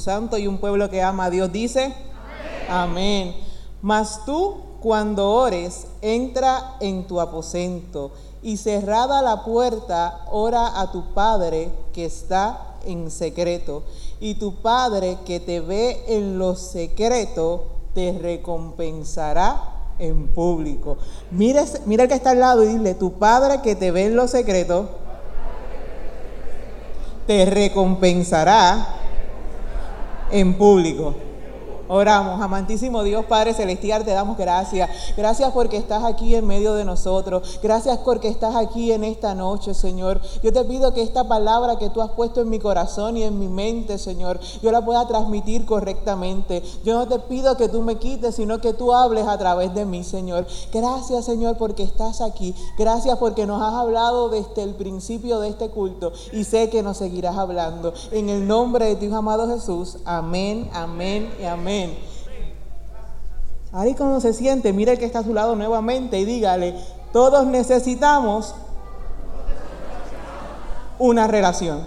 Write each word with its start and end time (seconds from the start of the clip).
Santo 0.00 0.36
y 0.36 0.48
un 0.48 0.58
pueblo 0.58 0.90
que 0.90 1.02
ama 1.02 1.26
a 1.26 1.30
Dios 1.30 1.52
dice, 1.52 1.94
amén. 2.68 3.36
Mas 3.82 4.24
tú, 4.26 4.56
cuando 4.80 5.30
ores, 5.30 5.86
entra 6.02 6.76
en 6.80 7.06
tu 7.06 7.20
aposento 7.20 8.10
y 8.42 8.56
cerrada 8.56 9.22
la 9.22 9.44
puerta, 9.44 10.24
ora 10.30 10.80
a 10.80 10.90
tu 10.90 11.12
Padre 11.14 11.70
que 11.92 12.06
está 12.06 12.76
en 12.84 13.10
secreto. 13.10 13.82
Y 14.20 14.34
tu 14.34 14.56
Padre 14.56 15.18
que 15.24 15.40
te 15.40 15.60
ve 15.60 16.04
en 16.08 16.38
lo 16.38 16.56
secreto, 16.56 17.66
te 17.94 18.18
recompensará 18.20 19.62
en 19.98 20.28
público. 20.28 20.96
Mira, 21.30 21.64
mira 21.86 22.04
el 22.04 22.08
que 22.08 22.14
está 22.14 22.30
al 22.30 22.40
lado 22.40 22.64
y 22.64 22.68
dile, 22.68 22.94
tu 22.94 23.12
Padre 23.12 23.60
que 23.62 23.76
te 23.76 23.90
ve 23.90 24.06
en 24.06 24.16
lo 24.16 24.26
secreto, 24.28 24.88
te 27.26 27.44
recompensará 27.44 28.99
en 30.30 30.54
público. 30.54 31.14
Oramos, 31.92 32.40
amantísimo 32.40 33.02
Dios 33.02 33.24
Padre 33.24 33.52
Celestial, 33.52 34.04
te 34.04 34.12
damos 34.12 34.38
gracias. 34.38 34.88
Gracias 35.16 35.50
porque 35.50 35.76
estás 35.76 36.04
aquí 36.04 36.36
en 36.36 36.46
medio 36.46 36.74
de 36.74 36.84
nosotros. 36.84 37.58
Gracias 37.60 37.98
porque 38.04 38.28
estás 38.28 38.54
aquí 38.54 38.92
en 38.92 39.02
esta 39.02 39.34
noche, 39.34 39.74
Señor. 39.74 40.20
Yo 40.40 40.52
te 40.52 40.62
pido 40.62 40.94
que 40.94 41.02
esta 41.02 41.26
palabra 41.26 41.78
que 41.78 41.90
tú 41.90 42.00
has 42.00 42.12
puesto 42.12 42.42
en 42.42 42.48
mi 42.48 42.60
corazón 42.60 43.16
y 43.16 43.24
en 43.24 43.40
mi 43.40 43.48
mente, 43.48 43.98
Señor, 43.98 44.38
yo 44.62 44.70
la 44.70 44.84
pueda 44.84 45.08
transmitir 45.08 45.66
correctamente. 45.66 46.62
Yo 46.84 46.94
no 46.94 47.08
te 47.08 47.18
pido 47.18 47.56
que 47.56 47.68
tú 47.68 47.82
me 47.82 47.96
quites, 47.96 48.36
sino 48.36 48.60
que 48.60 48.72
tú 48.72 48.94
hables 48.94 49.26
a 49.26 49.36
través 49.36 49.74
de 49.74 49.84
mí, 49.84 50.04
Señor. 50.04 50.46
Gracias, 50.72 51.24
Señor, 51.24 51.56
porque 51.56 51.82
estás 51.82 52.20
aquí. 52.20 52.54
Gracias 52.78 53.18
porque 53.18 53.46
nos 53.46 53.60
has 53.60 53.74
hablado 53.74 54.28
desde 54.28 54.62
el 54.62 54.76
principio 54.76 55.40
de 55.40 55.48
este 55.48 55.70
culto 55.70 56.12
y 56.32 56.44
sé 56.44 56.70
que 56.70 56.84
nos 56.84 56.98
seguirás 56.98 57.36
hablando. 57.36 57.92
En 58.12 58.28
el 58.28 58.46
nombre 58.46 58.84
de 58.84 58.94
tu 58.94 59.12
amado 59.12 59.48
Jesús. 59.48 59.96
Amén, 60.04 60.70
amén 60.72 61.34
y 61.40 61.46
amén. 61.46 61.79
Ahí 63.72 63.94
cuando 63.94 64.20
se 64.20 64.32
siente, 64.32 64.72
mire 64.72 64.92
el 64.92 64.98
que 64.98 65.04
está 65.04 65.20
a 65.20 65.24
su 65.24 65.32
lado 65.32 65.54
nuevamente 65.54 66.18
y 66.18 66.24
dígale, 66.24 66.74
todos 67.12 67.46
necesitamos 67.46 68.54
una 70.98 71.26
relación. 71.26 71.80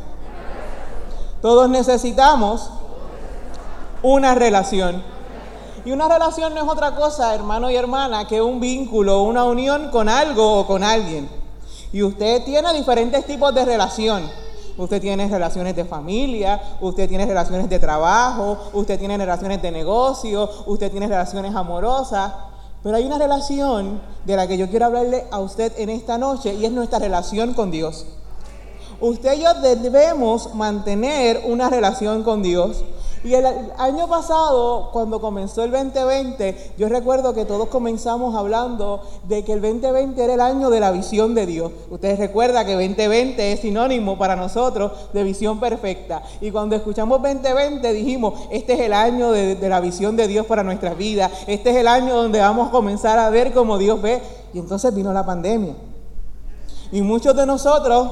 Todos 1.42 1.70
necesitamos 1.70 2.72
una 4.02 4.34
relación. 4.34 5.04
Y 5.86 5.92
una 5.92 6.08
relación 6.08 6.54
no 6.54 6.64
es 6.64 6.70
otra 6.70 6.96
cosa, 6.96 7.36
hermano 7.36 7.70
y 7.70 7.76
hermana, 7.76 8.26
que 8.28 8.42
un 8.42 8.62
vínculo, 8.62 9.24
una 9.24 9.44
unión 9.44 9.92
con 9.92 10.08
algo 10.08 10.60
o 10.60 10.66
con 10.66 10.84
alguien. 10.84 11.30
Y 11.92 12.02
usted 12.02 12.44
tiene 12.46 12.74
diferentes 12.74 13.26
tipos 13.26 13.54
de 13.54 13.66
relación. 13.66 14.24
Usted 14.78 15.02
tiene 15.02 15.28
relaciones 15.28 15.76
de 15.76 15.86
familia, 15.86 16.62
usted 16.82 17.08
tiene 17.08 17.26
relaciones 17.26 17.70
de 17.70 17.80
trabajo, 17.80 18.58
usted 18.74 18.98
tiene 18.98 19.18
relaciones 19.18 19.62
de 19.62 19.72
negocio, 19.72 20.50
usted 20.66 20.90
tiene 20.90 21.08
relaciones 21.08 21.56
amorosas. 21.56 22.34
Pero 22.82 22.98
hay 22.98 23.06
una 23.06 23.18
relación 23.18 24.02
de 24.26 24.36
la 24.36 24.48
que 24.48 24.58
yo 24.58 24.70
quiero 24.70 24.86
hablarle 24.88 25.26
a 25.32 25.40
usted 25.40 25.72
en 25.78 25.90
esta 25.90 26.18
noche 26.18 26.54
y 26.54 26.66
es 26.66 26.72
nuestra 26.72 27.00
relación 27.00 27.54
con 27.54 27.72
Dios. 27.72 28.06
Usted 29.00 29.34
y 29.34 29.42
yo 29.42 29.54
debemos 29.56 30.54
mantener 30.56 31.42
una 31.46 31.70
relación 31.70 32.24
con 32.24 32.42
Dios 32.42 32.84
y 33.24 33.34
el 33.36 33.46
año 33.78 34.08
pasado, 34.10 34.90
cuando 34.92 35.22
comenzó 35.22 35.64
el 35.64 35.72
2020, 35.72 36.74
yo 36.78 36.90
recuerdo 36.90 37.34
que 37.34 37.46
todos 37.46 37.70
comenzamos 37.70 38.36
hablando 38.36 39.02
de 39.30 39.46
que 39.46 39.54
el 39.54 39.62
2020 39.62 40.22
era 40.22 40.34
el 40.34 40.42
año 40.42 40.70
de 40.70 40.82
la 40.82 40.92
visión 40.92 41.34
de 41.34 41.46
Dios. 41.46 41.72
Ustedes 41.90 42.20
recuerdan 42.20 42.66
que 42.66 42.74
2020 42.74 43.54
es 43.54 43.62
sinónimo 43.62 44.18
para 44.18 44.36
nosotros 44.36 44.92
de 45.14 45.24
visión 45.24 45.62
perfecta. 45.62 46.22
Y 46.42 46.52
cuando 46.52 46.76
escuchamos 46.76 47.22
2020 47.22 47.94
dijimos, 47.94 48.34
este 48.52 48.74
es 48.74 48.82
el 48.82 48.92
año 48.94 49.32
de, 49.32 49.58
la 49.70 49.80
visión 49.80 50.18
de 50.18 50.28
Dios 50.28 50.46
para 50.46 50.64
nuestras 50.64 50.98
vidas. 50.98 51.32
Este 51.48 51.70
es 51.70 51.78
el 51.78 51.88
año 51.88 52.16
donde 52.16 52.40
vamos 52.40 52.68
a 52.68 52.72
comenzar 52.72 53.20
a 53.20 53.30
ver 53.30 53.54
cómo 53.54 53.78
Dios 53.78 54.02
ve. 54.02 54.22
Y 54.54 54.60
entonces 54.60 54.94
vino 54.94 55.14
la 55.14 55.26
pandemia. 55.26 55.76
Y 56.92 57.02
muchos 57.02 57.34
de 57.38 57.46
nosotros 57.46 58.10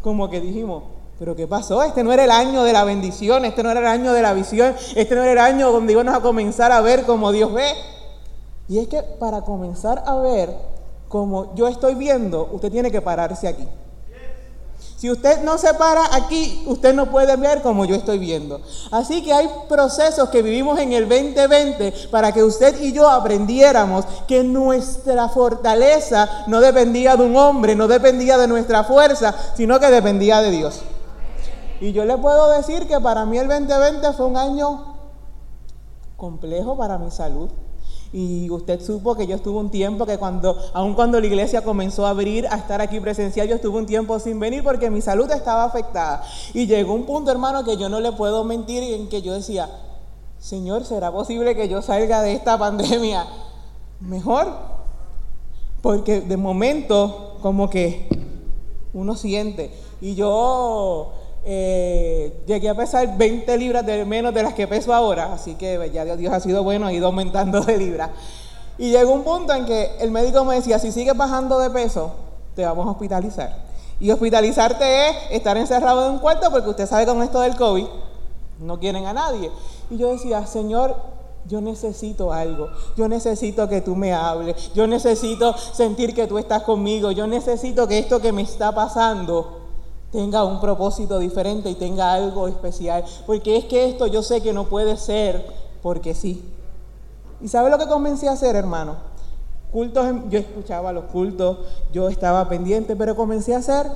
como 0.00 0.30
que 0.30 0.40
dijimos, 0.40 0.84
pero 1.18 1.34
¿qué 1.34 1.46
pasó? 1.48 1.82
Este 1.82 2.04
no 2.04 2.12
era 2.12 2.24
el 2.24 2.30
año 2.30 2.62
de 2.62 2.72
la 2.72 2.84
bendición, 2.84 3.44
este 3.44 3.62
no 3.62 3.70
era 3.70 3.80
el 3.80 3.86
año 3.86 4.12
de 4.12 4.22
la 4.22 4.34
visión, 4.34 4.74
este 4.94 5.16
no 5.16 5.22
era 5.22 5.32
el 5.32 5.38
año 5.38 5.72
donde 5.72 5.92
íbamos 5.92 6.14
a 6.14 6.20
comenzar 6.20 6.70
a 6.70 6.80
ver 6.80 7.04
como 7.04 7.32
Dios 7.32 7.52
ve. 7.52 7.68
Y 8.68 8.78
es 8.78 8.88
que 8.88 9.02
para 9.02 9.40
comenzar 9.40 10.04
a 10.06 10.14
ver 10.16 10.54
como 11.08 11.54
yo 11.56 11.66
estoy 11.66 11.94
viendo, 11.94 12.48
usted 12.52 12.70
tiene 12.70 12.90
que 12.90 13.00
pararse 13.00 13.48
aquí. 13.48 13.66
Si 14.96 15.10
usted 15.10 15.42
no 15.42 15.58
se 15.58 15.74
para 15.74 16.14
aquí, 16.14 16.64
usted 16.66 16.92
no 16.92 17.06
puede 17.06 17.36
ver 17.36 17.62
como 17.62 17.84
yo 17.84 17.94
estoy 17.94 18.18
viendo. 18.18 18.60
Así 18.90 19.22
que 19.22 19.32
hay 19.32 19.48
procesos 19.68 20.28
que 20.28 20.42
vivimos 20.42 20.78
en 20.80 20.92
el 20.92 21.08
2020 21.08 22.08
para 22.10 22.32
que 22.32 22.42
usted 22.42 22.80
y 22.80 22.92
yo 22.92 23.08
aprendiéramos 23.08 24.04
que 24.26 24.42
nuestra 24.42 25.28
fortaleza 25.28 26.44
no 26.48 26.60
dependía 26.60 27.16
de 27.16 27.22
un 27.24 27.36
hombre, 27.36 27.76
no 27.76 27.86
dependía 27.86 28.36
de 28.38 28.48
nuestra 28.48 28.82
fuerza, 28.84 29.34
sino 29.56 29.78
que 29.78 29.86
dependía 29.86 30.40
de 30.42 30.50
Dios. 30.50 30.82
Y 31.80 31.92
yo 31.92 32.04
le 32.04 32.16
puedo 32.18 32.50
decir 32.50 32.86
que 32.86 32.98
para 33.00 33.24
mí 33.24 33.38
el 33.38 33.48
2020 33.48 34.12
fue 34.14 34.26
un 34.26 34.36
año 34.36 34.96
complejo 36.16 36.76
para 36.76 36.98
mi 36.98 37.10
salud. 37.10 37.48
Y 38.12 38.50
usted 38.50 38.80
supo 38.80 39.14
que 39.14 39.26
yo 39.26 39.36
estuve 39.36 39.58
un 39.58 39.70
tiempo 39.70 40.06
que 40.06 40.16
cuando, 40.16 40.58
aun 40.72 40.94
cuando 40.94 41.20
la 41.20 41.26
iglesia 41.26 41.62
comenzó 41.62 42.06
a 42.06 42.10
abrir, 42.10 42.46
a 42.48 42.56
estar 42.56 42.80
aquí 42.80 43.00
presencial, 43.00 43.46
yo 43.46 43.56
estuve 43.56 43.78
un 43.78 43.86
tiempo 43.86 44.18
sin 44.18 44.40
venir 44.40 44.64
porque 44.64 44.90
mi 44.90 45.02
salud 45.02 45.30
estaba 45.30 45.64
afectada. 45.64 46.22
Y 46.54 46.66
llegó 46.66 46.94
un 46.94 47.04
punto, 47.04 47.30
hermano, 47.30 47.64
que 47.64 47.76
yo 47.76 47.88
no 47.88 48.00
le 48.00 48.12
puedo 48.12 48.44
mentir 48.44 48.82
en 48.82 49.08
que 49.08 49.20
yo 49.20 49.34
decía, 49.34 49.68
Señor, 50.38 50.84
¿será 50.84 51.12
posible 51.12 51.54
que 51.54 51.68
yo 51.68 51.82
salga 51.82 52.22
de 52.22 52.32
esta 52.32 52.56
pandemia 52.58 53.26
mejor? 54.00 54.48
Porque 55.82 56.22
de 56.22 56.36
momento, 56.36 57.36
como 57.42 57.68
que 57.68 58.08
uno 58.94 59.16
siente. 59.16 59.70
Y 60.00 60.14
yo 60.14 61.12
eh, 61.50 62.42
llegué 62.46 62.68
a 62.68 62.74
pesar 62.74 63.16
20 63.16 63.56
libras 63.56 63.86
de 63.86 64.04
menos 64.04 64.34
de 64.34 64.42
las 64.42 64.52
que 64.52 64.68
peso 64.68 64.92
ahora, 64.92 65.32
así 65.32 65.54
que 65.54 65.90
ya 65.90 66.04
Dios 66.04 66.30
ha 66.30 66.40
sido 66.40 66.62
bueno, 66.62 66.86
ha 66.86 66.92
ido 66.92 67.06
aumentando 67.06 67.62
de 67.62 67.78
libras. 67.78 68.10
Y 68.76 68.90
llegó 68.90 69.14
un 69.14 69.22
punto 69.22 69.54
en 69.54 69.64
que 69.64 69.96
el 69.98 70.10
médico 70.10 70.44
me 70.44 70.56
decía, 70.56 70.78
si 70.78 70.92
sigues 70.92 71.16
bajando 71.16 71.58
de 71.58 71.70
peso, 71.70 72.12
te 72.54 72.66
vamos 72.66 72.86
a 72.86 72.90
hospitalizar. 72.90 73.64
Y 73.98 74.10
hospitalizarte 74.10 75.08
es 75.08 75.16
estar 75.30 75.56
encerrado 75.56 76.04
en 76.04 76.12
un 76.12 76.18
cuarto 76.18 76.50
porque 76.50 76.68
usted 76.68 76.86
sabe 76.86 77.06
con 77.06 77.22
esto 77.22 77.40
del 77.40 77.56
COVID, 77.56 77.86
no 78.60 78.78
quieren 78.78 79.06
a 79.06 79.14
nadie. 79.14 79.50
Y 79.88 79.96
yo 79.96 80.12
decía, 80.12 80.46
Señor, 80.46 80.96
yo 81.46 81.62
necesito 81.62 82.30
algo, 82.30 82.68
yo 82.94 83.08
necesito 83.08 83.70
que 83.70 83.80
tú 83.80 83.96
me 83.96 84.12
hables, 84.12 84.70
yo 84.74 84.86
necesito 84.86 85.56
sentir 85.56 86.14
que 86.14 86.26
tú 86.26 86.36
estás 86.36 86.62
conmigo, 86.62 87.10
yo 87.10 87.26
necesito 87.26 87.88
que 87.88 87.96
esto 87.96 88.20
que 88.20 88.32
me 88.32 88.42
está 88.42 88.74
pasando 88.74 89.57
tenga 90.10 90.44
un 90.44 90.60
propósito 90.60 91.18
diferente 91.18 91.70
y 91.70 91.74
tenga 91.74 92.12
algo 92.12 92.48
especial. 92.48 93.04
Porque 93.26 93.56
es 93.56 93.64
que 93.66 93.88
esto 93.88 94.06
yo 94.06 94.22
sé 94.22 94.40
que 94.40 94.52
no 94.52 94.64
puede 94.64 94.96
ser 94.96 95.44
porque 95.82 96.14
sí. 96.14 96.44
¿Y 97.40 97.48
sabe 97.48 97.70
lo 97.70 97.78
que 97.78 97.86
comencé 97.86 98.28
a 98.28 98.32
hacer, 98.32 98.56
hermano? 98.56 98.96
Cultos, 99.72 100.06
yo 100.30 100.38
escuchaba 100.38 100.92
los 100.92 101.04
cultos, 101.04 101.58
yo 101.92 102.08
estaba 102.08 102.48
pendiente, 102.48 102.96
pero 102.96 103.14
comencé 103.14 103.54
a 103.54 103.58
hacer 103.58 103.86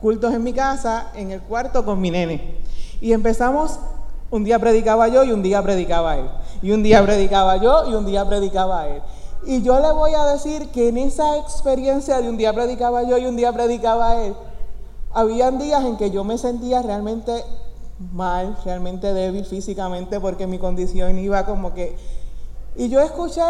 cultos 0.00 0.34
en 0.34 0.42
mi 0.42 0.52
casa, 0.52 1.10
en 1.14 1.30
el 1.30 1.40
cuarto 1.40 1.84
con 1.84 2.00
mi 2.00 2.10
nene. 2.10 2.58
Y 3.00 3.12
empezamos, 3.12 3.78
un 4.30 4.44
día 4.44 4.58
predicaba 4.58 5.08
yo 5.08 5.24
y 5.24 5.32
un 5.32 5.42
día 5.42 5.62
predicaba 5.62 6.16
él. 6.16 6.26
Y 6.62 6.72
un 6.72 6.82
día 6.82 7.04
predicaba 7.04 7.56
yo 7.56 7.88
y 7.88 7.94
un 7.94 8.04
día 8.04 8.26
predicaba 8.26 8.88
él. 8.88 9.02
Y 9.46 9.62
yo 9.62 9.80
le 9.80 9.92
voy 9.92 10.12
a 10.14 10.26
decir 10.26 10.68
que 10.68 10.88
en 10.88 10.98
esa 10.98 11.38
experiencia 11.38 12.20
de 12.20 12.28
un 12.28 12.36
día 12.36 12.52
predicaba 12.52 13.02
yo 13.04 13.16
y 13.16 13.24
un 13.24 13.36
día 13.36 13.52
predicaba 13.52 14.22
él, 14.22 14.34
habían 15.12 15.58
días 15.58 15.84
en 15.84 15.96
que 15.96 16.10
yo 16.10 16.24
me 16.24 16.38
sentía 16.38 16.82
realmente 16.82 17.44
mal, 18.12 18.56
realmente 18.64 19.12
débil 19.12 19.44
físicamente 19.44 20.20
porque 20.20 20.46
mi 20.46 20.58
condición 20.58 21.18
iba 21.18 21.44
como 21.44 21.74
que... 21.74 21.96
Y 22.76 22.88
yo 22.88 23.00
escuché 23.00 23.42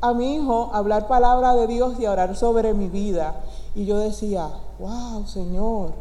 a 0.00 0.12
mi 0.12 0.34
hijo 0.34 0.70
hablar 0.74 1.08
palabra 1.08 1.54
de 1.54 1.66
Dios 1.66 1.98
y 1.98 2.06
orar 2.06 2.36
sobre 2.36 2.74
mi 2.74 2.88
vida. 2.88 3.36
Y 3.74 3.86
yo 3.86 3.98
decía, 3.98 4.50
wow, 4.78 5.26
Señor, 5.26 5.92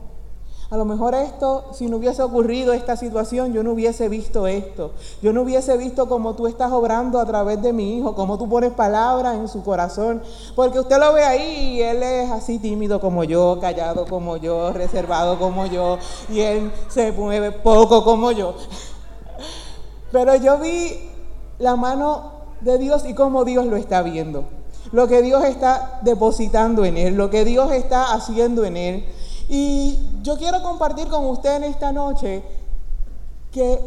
a 0.70 0.78
lo 0.78 0.86
mejor 0.86 1.14
esto, 1.14 1.66
si 1.74 1.88
no 1.88 1.98
hubiese 1.98 2.24
ocurrido 2.24 2.74
esta 2.74 2.98
situación, 2.98 3.54
yo 3.54 3.64
no 3.64 3.72
hubiese 3.74 4.10
visto 4.10 4.48
esto. 4.48 4.92
Yo 5.22 5.32
no 5.32 5.44
hubiese 5.44 5.78
visto 5.78 6.08
cómo 6.08 6.34
tú 6.34 6.48
estás 6.48 6.72
obrando 6.72 7.20
a 7.20 7.26
través 7.26 7.62
de 7.62 7.74
mi 7.74 7.98
hijo, 7.98 8.16
cómo 8.16 8.38
tú 8.38 8.50
pones 8.50 8.72
palabras 8.72 9.36
en 9.36 9.48
su 9.48 9.64
corazón. 9.64 10.24
Porque 10.56 10.80
usted 10.80 10.98
lo 10.98 11.14
ve 11.14 11.24
ahí 11.24 11.76
y 11.76 11.82
él 11.82 12.02
es 12.02 12.32
así 12.32 12.58
tímido 12.60 13.00
como 13.00 13.24
yo, 13.24 13.60
callado 13.62 14.06
como 14.06 14.38
yo, 14.38 14.72
reservado 14.74 15.38
como 15.38 15.66
yo, 15.68 16.00
y 16.30 16.40
él 16.40 16.72
se 16.90 17.12
mueve 17.12 17.52
poco 17.52 18.04
como 18.04 18.32
yo. 18.32 18.56
Pero 20.12 20.36
yo 20.36 20.58
vi 20.58 21.10
la 21.60 21.76
mano 21.76 22.32
de 22.62 22.78
Dios 22.78 23.06
y 23.06 23.14
cómo 23.14 23.46
Dios 23.46 23.66
lo 23.66 23.76
está 23.76 24.02
viendo. 24.02 24.46
Lo 24.92 25.08
que 25.08 25.22
Dios 25.22 25.44
está 25.44 26.00
depositando 26.04 26.86
en 26.86 26.98
él, 26.98 27.16
lo 27.16 27.30
que 27.30 27.46
Dios 27.46 27.72
está 27.72 28.14
haciendo 28.14 28.64
en 28.66 28.78
él. 28.78 29.06
Y 29.50 30.00
yo 30.22 30.38
quiero 30.38 30.62
compartir 30.64 31.08
con 31.08 31.26
usted 31.26 31.58
en 31.58 31.64
esta 31.66 31.92
noche 31.92 32.44
que 33.52 33.80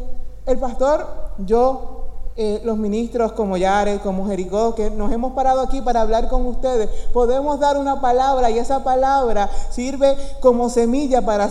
El 0.46 0.58
pastor, 0.58 1.08
yo, 1.38 2.06
eh, 2.36 2.60
los 2.64 2.78
ministros 2.78 3.32
como 3.32 3.56
Yared, 3.56 4.00
como 4.00 4.28
Jericó, 4.28 4.76
que 4.76 4.90
nos 4.92 5.10
hemos 5.10 5.32
parado 5.32 5.60
aquí 5.60 5.80
para 5.80 6.02
hablar 6.02 6.28
con 6.28 6.46
ustedes, 6.46 6.88
podemos 7.12 7.58
dar 7.58 7.76
una 7.76 8.00
palabra 8.00 8.48
y 8.48 8.58
esa 8.60 8.84
palabra 8.84 9.50
sirve 9.70 10.16
como 10.40 10.70
semilla 10.70 11.22
para 11.22 11.50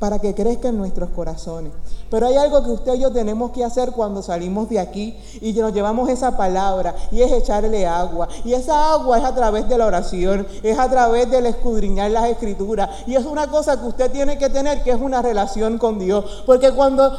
para 0.00 0.18
que 0.18 0.34
crezca 0.34 0.68
en 0.68 0.78
nuestros 0.78 1.10
corazones. 1.10 1.72
Pero 2.10 2.26
hay 2.26 2.36
algo 2.36 2.64
que 2.64 2.70
usted 2.70 2.94
y 2.94 3.00
yo 3.00 3.12
tenemos 3.12 3.52
que 3.52 3.62
hacer 3.62 3.92
cuando 3.92 4.22
salimos 4.22 4.68
de 4.68 4.80
aquí 4.80 5.16
y 5.40 5.52
nos 5.52 5.72
llevamos 5.72 6.08
esa 6.08 6.36
palabra 6.36 6.96
y 7.12 7.22
es 7.22 7.30
echarle 7.30 7.86
agua. 7.86 8.26
Y 8.44 8.54
esa 8.54 8.94
agua 8.94 9.18
es 9.18 9.24
a 9.24 9.34
través 9.34 9.68
de 9.68 9.78
la 9.78 9.86
oración, 9.86 10.46
es 10.62 10.78
a 10.78 10.88
través 10.88 11.30
del 11.30 11.46
escudriñar 11.46 12.10
las 12.10 12.24
escrituras. 12.30 12.90
Y 13.06 13.14
es 13.14 13.24
una 13.24 13.46
cosa 13.46 13.78
que 13.78 13.86
usted 13.86 14.10
tiene 14.10 14.38
que 14.38 14.48
tener, 14.48 14.82
que 14.82 14.90
es 14.90 15.00
una 15.00 15.22
relación 15.22 15.78
con 15.78 15.98
Dios. 15.98 16.42
Porque 16.46 16.72
cuando 16.72 17.12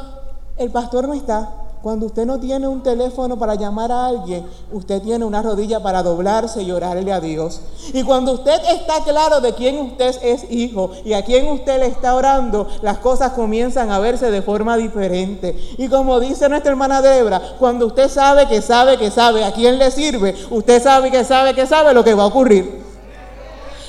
el 0.57 0.71
pastor 0.71 1.07
no 1.07 1.13
está, 1.13 1.49
cuando 1.81 2.05
usted 2.05 2.25
no 2.25 2.39
tiene 2.39 2.67
un 2.67 2.83
teléfono 2.83 3.39
para 3.39 3.55
llamar 3.55 3.91
a 3.91 4.05
alguien, 4.05 4.45
usted 4.71 5.01
tiene 5.01 5.25
una 5.25 5.41
rodilla 5.41 5.81
para 5.81 6.03
doblarse 6.03 6.61
y 6.61 6.71
orarle 6.71 7.11
a 7.11 7.19
Dios. 7.19 7.61
Y 7.93 8.03
cuando 8.03 8.33
usted 8.33 8.59
está 8.71 9.03
claro 9.03 9.41
de 9.41 9.53
quién 9.53 9.79
usted 9.79 10.15
es 10.21 10.51
hijo 10.51 10.91
y 11.03 11.13
a 11.13 11.25
quién 11.25 11.47
usted 11.47 11.79
le 11.79 11.87
está 11.87 12.13
orando, 12.13 12.67
las 12.83 12.99
cosas 12.99 13.31
comienzan 13.31 13.91
a 13.91 13.99
verse 13.99 14.29
de 14.29 14.43
forma 14.43 14.77
diferente. 14.77 15.57
Y 15.77 15.87
como 15.87 16.19
dice 16.19 16.47
nuestra 16.49 16.71
hermana 16.71 17.01
Debra, 17.01 17.41
cuando 17.57 17.87
usted 17.87 18.09
sabe 18.09 18.47
que 18.47 18.61
sabe 18.61 18.97
que 18.97 19.09
sabe 19.09 19.43
a 19.43 19.51
quién 19.51 19.79
le 19.79 19.89
sirve, 19.89 20.35
usted 20.51 20.81
sabe 20.83 21.09
que 21.09 21.23
sabe 21.23 21.55
que 21.55 21.65
sabe 21.65 21.93
lo 21.93 22.03
que 22.03 22.13
va 22.13 22.23
a 22.23 22.27
ocurrir. 22.27 22.81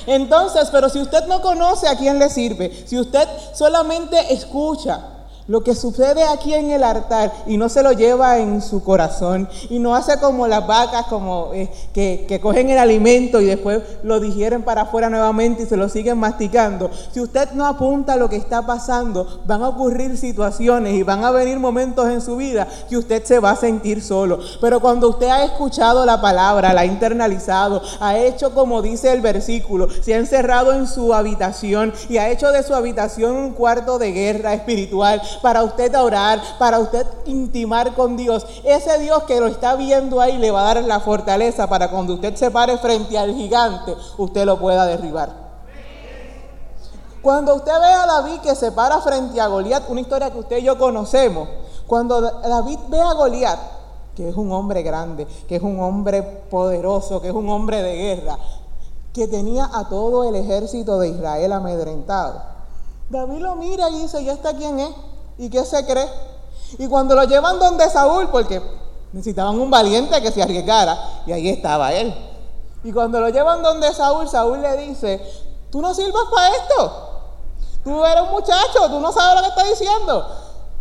Entonces, 0.07 0.69
pero 0.73 0.89
si 0.89 1.01
usted 1.01 1.27
no 1.27 1.41
conoce 1.43 1.87
a 1.89 1.97
quién 1.97 2.19
le 2.19 2.29
sirve, 2.29 2.85
si 2.87 2.99
usted 2.99 3.29
solamente 3.55 4.33
escucha, 4.33 5.12
lo 5.49 5.63
que 5.63 5.75
sucede 5.75 6.23
aquí 6.25 6.55
en 6.55 6.71
el 6.71 6.85
altar 6.85 7.33
y 7.47 7.57
no 7.57 7.69
se 7.69 7.83
lo 7.83 7.93
lleva 7.93 8.39
en 8.39 8.63
su 8.63 8.83
corazón 8.83 9.49
y 9.69 9.79
no 9.79 9.95
hace 9.95 10.19
como 10.19 10.47
las 10.47 10.67
vacas 10.67 11.07
como 11.07 11.51
eh, 11.53 11.71
que, 11.93 12.25
que, 12.29 12.41
cogen 12.41 12.71
el 12.71 12.79
alimento 12.79 13.41
y 13.41 13.47
después 13.47 13.83
lo 14.03 14.21
digieren 14.21 14.63
para 14.63 14.83
afuera 14.83 15.11
nuevamente 15.11 15.63
y 15.65 15.67
se 15.67 15.77
lo 15.77 15.89
siguen 15.89 16.19
masticando. 16.19 16.91
Si 17.13 17.21
usted 17.21 17.51
no 17.53 17.67
apunta 17.67 18.15
a 18.15 18.17
lo 18.17 18.29
que 18.29 18.37
está 18.37 18.63
pasando, 18.67 19.43
van 19.47 19.63
a 19.63 19.69
ocurrir 19.69 20.17
situaciones 20.17 20.95
y 20.95 21.03
van 21.03 21.25
a 21.25 21.31
venir 21.31 21.59
momentos 21.59 22.09
en 22.09 22.21
su 22.21 22.37
vida 22.37 22.69
que 22.89 22.97
usted 22.97 23.25
se 23.25 23.39
va 23.39 23.51
a 23.51 23.57
sentir 23.57 24.03
solo. 24.03 24.39
Pero 24.61 24.81
cuando 24.81 25.09
usted 25.09 25.29
ha 25.29 25.45
escuchado 25.45 26.07
la 26.07 26.21
palabra, 26.21 26.73
la 26.73 26.83
ha 26.83 26.87
internalizado, 26.87 27.83
ha 28.01 28.19
hecho 28.19 28.55
como 28.55 28.83
dice 28.83 29.13
el 29.13 29.21
versículo, 29.21 29.89
se 30.03 30.15
ha 30.15 30.19
encerrado 30.19 30.73
en 30.73 30.87
su 30.87 31.15
habitación 31.15 31.93
y 32.09 32.19
ha 32.19 32.31
hecho 32.31 32.53
de 32.53 32.63
su 32.63 32.75
habitación 32.75 33.37
un 33.37 33.53
cuarto 33.53 33.99
de 33.99 34.13
guerra 34.13 34.55
espiritual 34.55 35.21
para 35.41 35.63
usted 35.63 35.95
orar, 35.99 36.41
para 36.59 36.79
usted 36.79 37.07
intimar 37.27 37.95
con 37.95 38.17
Dios. 38.17 38.47
Ese 38.65 38.99
Dios 38.99 39.23
que 39.25 39.41
lo 39.41 39.47
está 39.47 39.77
viendo 39.77 40.21
ahí 40.21 40.39
le 40.39 40.51
va 40.51 40.63
a 40.63 40.75
dar 40.75 40.85
la 40.85 41.01
fortaleza 41.01 41.69
para 41.69 41.91
cuando 41.91 42.15
usted 42.15 42.35
se 42.35 42.51
pare 42.51 42.77
frente 42.79 43.19
al 43.19 43.35
gigante, 43.35 43.95
usted 44.19 44.45
lo 44.45 44.59
pueda 44.59 44.87
derribar. 44.87 45.43
Cuando 47.23 47.55
usted 47.55 47.73
ve 47.73 47.87
a 47.87 48.07
David 48.07 48.41
que 48.41 48.55
se 48.57 48.73
para 48.73 49.01
frente 49.01 49.41
a 49.41 49.47
Goliat, 49.47 49.89
una 49.89 50.01
historia 50.01 50.31
que 50.31 50.41
usted 50.41 50.59
y 50.59 50.65
yo 50.65 50.77
conocemos, 50.77 51.49
cuando 51.87 52.21
David 52.21 52.79
ve 52.89 53.01
a 53.01 53.13
Goliat, 53.13 53.59
que 54.17 54.29
es 54.29 54.37
un 54.37 54.51
hombre 54.51 54.83
grande, 54.83 55.27
que 55.47 55.57
es 55.57 55.63
un 55.63 55.79
hombre 55.81 56.23
poderoso, 56.23 57.21
que 57.21 57.29
es 57.29 57.35
un 57.35 57.49
hombre 57.49 57.81
de 57.83 57.97
guerra, 57.97 58.39
que 59.13 59.29
tenía 59.29 59.71
a 59.73 59.89
todo 59.89 60.25
el 60.29 60.35
ejército 60.35 60.99
de 60.99 61.09
Israel 61.11 61.53
amedrentado. 61.53 62.43
David 63.09 63.39
lo 63.39 63.57
mira 63.57 63.89
y 63.91 64.01
dice, 64.01 64.25
¿ya 64.25 64.33
está 64.33 64.57
quién 64.57 64.81
es? 64.81 64.91
¿Y 65.39 65.51
qué 65.51 65.65
se 65.65 65.85
cree? 65.87 66.09
Y 66.79 66.87
cuando 66.89 67.15
lo 67.15 67.25
llevan 67.25 67.59
donde 67.59 67.89
Saúl, 67.91 68.29
porque 68.29 68.63
necesitaban 69.13 69.59
un 69.61 69.71
valiente 69.71 70.21
que 70.23 70.31
se 70.31 70.43
arriesgara, 70.43 70.99
y 71.27 71.33
ahí 71.33 71.49
estaba 71.49 71.93
él. 71.93 72.15
Y 72.85 72.93
cuando 72.93 73.21
lo 73.21 73.29
llevan 73.29 73.63
donde 73.63 73.93
Saúl, 73.93 74.29
Saúl 74.29 74.61
le 74.61 74.77
dice, 74.77 75.21
tú 75.71 75.81
no 75.81 75.95
sirvas 75.95 76.25
para 76.31 76.49
esto. 76.57 77.09
Tú 77.85 78.05
eres 78.05 78.23
un 78.23 78.31
muchacho, 78.31 78.89
tú 78.89 79.01
no 79.01 79.13
sabes 79.13 79.37
lo 79.37 79.43
que 79.43 79.49
está 79.49 79.65
diciendo. 79.65 80.27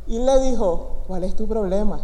Y 0.07 0.19
le 0.19 0.39
dijo, 0.39 1.03
¿cuál 1.07 1.23
es 1.23 1.35
tu 1.35 1.47
problema? 1.47 1.99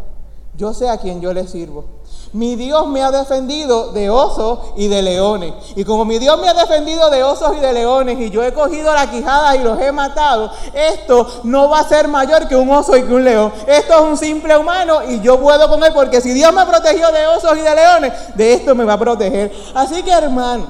Yo 0.55 0.73
sé 0.73 0.89
a 0.89 0.97
quién 0.97 1.21
yo 1.21 1.33
le 1.33 1.47
sirvo. 1.47 1.85
Mi 2.33 2.55
Dios 2.55 2.87
me 2.87 3.01
ha 3.01 3.11
defendido 3.11 3.91
de 3.91 4.09
osos 4.09 4.59
y 4.75 4.87
de 4.87 5.01
leones. 5.01 5.53
Y 5.75 5.83
como 5.83 6.05
mi 6.05 6.19
Dios 6.19 6.39
me 6.39 6.49
ha 6.49 6.53
defendido 6.53 7.09
de 7.09 7.23
osos 7.23 7.55
y 7.55 7.59
de 7.59 7.73
leones 7.73 8.19
y 8.19 8.29
yo 8.29 8.43
he 8.43 8.53
cogido 8.53 8.93
la 8.93 9.09
quijada 9.09 9.55
y 9.55 9.63
los 9.63 9.79
he 9.79 9.91
matado, 9.91 10.51
esto 10.73 11.27
no 11.43 11.69
va 11.69 11.79
a 11.79 11.87
ser 11.87 12.07
mayor 12.07 12.47
que 12.47 12.55
un 12.55 12.69
oso 12.69 12.95
y 12.97 13.03
que 13.03 13.13
un 13.13 13.23
león. 13.23 13.51
Esto 13.65 13.93
es 13.93 14.01
un 14.01 14.17
simple 14.17 14.57
humano 14.57 14.99
y 15.07 15.21
yo 15.21 15.39
puedo 15.39 15.69
con 15.69 15.83
él 15.83 15.91
porque 15.93 16.21
si 16.21 16.33
Dios 16.33 16.53
me 16.53 16.65
protegió 16.65 17.11
de 17.11 17.27
osos 17.27 17.57
y 17.57 17.61
de 17.61 17.75
leones, 17.75 18.13
de 18.35 18.53
esto 18.53 18.75
me 18.75 18.83
va 18.83 18.93
a 18.93 18.99
proteger. 18.99 19.51
Así 19.73 20.03
que 20.03 20.11
hermano, 20.11 20.65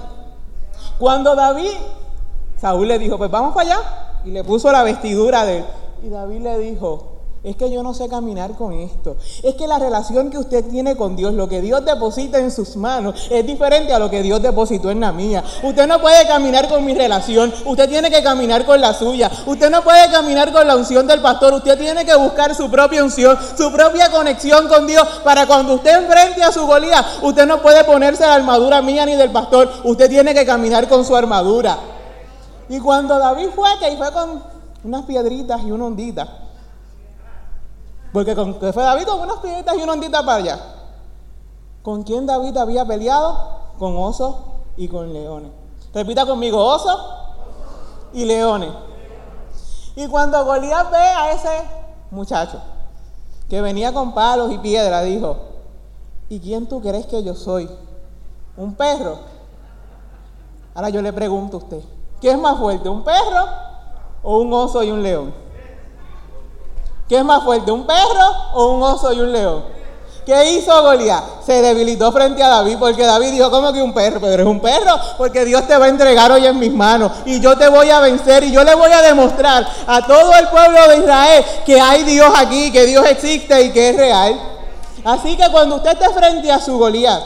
cuando 0.99 1.35
David, 1.35 1.73
Saúl 2.59 2.87
le 2.87 2.99
dijo, 2.99 3.17
pues 3.17 3.31
vamos 3.31 3.53
para 3.53 3.69
allá 3.69 3.81
y 4.25 4.29
le 4.29 4.43
puso 4.43 4.71
la 4.71 4.83
vestidura 4.83 5.45
de 5.45 5.59
él. 5.59 5.65
Y 6.03 6.09
David 6.09 6.41
le 6.41 6.59
dijo, 6.59 7.16
es 7.43 7.55
que 7.55 7.71
yo 7.71 7.83
no 7.83 7.93
sé 7.93 8.09
caminar 8.09 8.53
con 8.53 8.73
esto. 8.73 9.17
Es 9.43 9.55
que 9.55 9.67
la 9.67 9.79
relación 9.79 10.29
que 10.29 10.37
usted 10.37 10.65
tiene 10.65 10.95
con 10.95 11.15
Dios, 11.15 11.33
lo 11.33 11.47
que 11.47 11.61
Dios 11.61 11.85
deposita 11.85 12.39
en 12.39 12.51
sus 12.51 12.75
manos, 12.75 13.27
es 13.29 13.45
diferente 13.45 13.93
a 13.93 13.99
lo 13.99 14.09
que 14.09 14.21
Dios 14.21 14.41
depositó 14.41 14.91
en 14.91 14.99
la 14.99 15.11
mía. 15.11 15.43
Usted 15.63 15.87
no 15.87 16.01
puede 16.01 16.27
caminar 16.27 16.67
con 16.67 16.83
mi 16.83 16.93
relación, 16.93 17.53
usted 17.65 17.87
tiene 17.87 18.09
que 18.09 18.23
caminar 18.23 18.65
con 18.65 18.81
la 18.81 18.93
suya. 18.93 19.31
Usted 19.45 19.69
no 19.69 19.83
puede 19.83 20.09
caminar 20.11 20.51
con 20.51 20.67
la 20.67 20.75
unción 20.75 21.07
del 21.07 21.21
pastor, 21.21 21.53
usted 21.53 21.77
tiene 21.77 22.05
que 22.05 22.15
buscar 22.15 22.55
su 22.55 22.69
propia 22.69 23.03
unción, 23.03 23.37
su 23.57 23.71
propia 23.71 24.09
conexión 24.11 24.67
con 24.67 24.87
Dios, 24.87 25.07
para 25.23 25.45
cuando 25.45 25.75
usted 25.75 26.03
enfrente 26.03 26.43
a 26.43 26.51
su 26.51 26.65
golía, 26.65 27.05
usted 27.21 27.45
no 27.45 27.61
puede 27.61 27.83
ponerse 27.83 28.25
la 28.25 28.35
armadura 28.35 28.81
mía 28.81 29.05
ni 29.05 29.15
del 29.15 29.31
pastor, 29.31 29.69
usted 29.83 30.09
tiene 30.09 30.33
que 30.33 30.45
caminar 30.45 30.87
con 30.87 31.05
su 31.05 31.15
armadura. 31.15 31.77
Y 32.69 32.79
cuando 32.79 33.17
David 33.17 33.49
fue, 33.55 33.69
que 33.79 33.95
fue 33.95 34.11
con 34.11 34.43
unas 34.83 35.05
piedritas 35.05 35.61
y 35.63 35.71
una 35.71 35.85
ondita, 35.85 36.46
porque 38.17 38.35
con 38.35 38.55
que 38.55 38.73
fue 38.73 38.81
David 38.81 39.05
con 39.05 39.19
unas 39.19 39.37
piedritas 39.37 39.77
y 39.77 39.83
una 39.83 39.93
ondita 39.93 40.25
para 40.25 40.37
allá. 40.37 40.59
¿Con 41.83 42.01
quién 42.01 42.25
David 42.25 42.57
había 42.57 42.83
peleado? 42.83 43.75
Con 43.77 43.95
osos 43.95 44.37
y 44.75 44.87
con 44.87 45.13
leones. 45.13 45.51
Repita 45.93 46.25
conmigo, 46.25 46.57
osos 46.57 46.99
y 48.13 48.25
leones. 48.25 48.71
Y 49.95 50.07
cuando 50.07 50.43
Goliat 50.43 50.89
ve 50.89 50.97
a 50.97 51.31
ese 51.31 51.63
muchacho 52.09 52.59
que 53.47 53.61
venía 53.61 53.93
con 53.93 54.15
palos 54.15 54.51
y 54.51 54.57
piedras, 54.57 55.05
dijo, 55.05 55.37
¿y 56.27 56.39
quién 56.39 56.67
tú 56.67 56.81
crees 56.81 57.05
que 57.05 57.23
yo 57.23 57.35
soy? 57.35 57.69
¿Un 58.57 58.73
perro? 58.73 59.19
Ahora 60.73 60.89
yo 60.89 61.03
le 61.03 61.13
pregunto 61.13 61.57
a 61.57 61.59
usted, 61.59 61.83
¿qué 62.19 62.31
es 62.31 62.39
más 62.39 62.57
fuerte, 62.57 62.89
un 62.89 63.03
perro 63.03 63.45
o 64.23 64.39
un 64.39 64.51
oso 64.53 64.81
y 64.81 64.89
un 64.89 65.03
león? 65.03 65.31
¿Qué 67.07 67.17
es 67.17 67.23
más 67.23 67.43
fuerte, 67.43 67.71
un 67.71 67.85
perro 67.85 68.35
o 68.53 68.73
un 68.73 68.83
oso 68.83 69.13
y 69.13 69.21
un 69.21 69.31
león? 69.31 69.77
¿Qué 70.25 70.51
hizo 70.51 70.83
Goliat? 70.83 71.23
Se 71.45 71.61
debilitó 71.61 72.11
frente 72.11 72.43
a 72.43 72.49
David 72.49 72.75
porque 72.77 73.05
David 73.05 73.31
dijo, 73.31 73.49
¿cómo 73.49 73.71
que 73.71 73.81
un 73.81 73.93
perro? 73.93 74.19
Pero 74.19 74.43
es 74.43 74.49
un 74.49 74.59
perro 74.59 74.93
porque 75.17 75.45
Dios 75.45 75.65
te 75.65 75.77
va 75.77 75.85
a 75.85 75.87
entregar 75.87 76.29
hoy 76.33 76.45
en 76.45 76.59
mis 76.59 76.73
manos 76.73 77.13
y 77.25 77.39
yo 77.39 77.57
te 77.57 77.69
voy 77.69 77.89
a 77.89 78.01
vencer 78.01 78.43
y 78.43 78.51
yo 78.51 78.61
le 78.65 78.75
voy 78.75 78.91
a 78.91 79.01
demostrar 79.01 79.65
a 79.87 80.05
todo 80.05 80.35
el 80.35 80.49
pueblo 80.49 80.85
de 80.89 80.97
Israel 80.97 81.45
que 81.65 81.79
hay 81.79 82.03
Dios 82.03 82.29
aquí, 82.35 82.73
que 82.73 82.85
Dios 82.85 83.05
existe 83.05 83.63
y 83.63 83.71
que 83.71 83.91
es 83.91 83.95
real. 83.95 84.37
Así 85.05 85.37
que 85.37 85.49
cuando 85.49 85.77
usted 85.77 85.91
esté 85.91 86.09
frente 86.09 86.51
a 86.51 86.59
su 86.59 86.77
Goliat, 86.77 87.23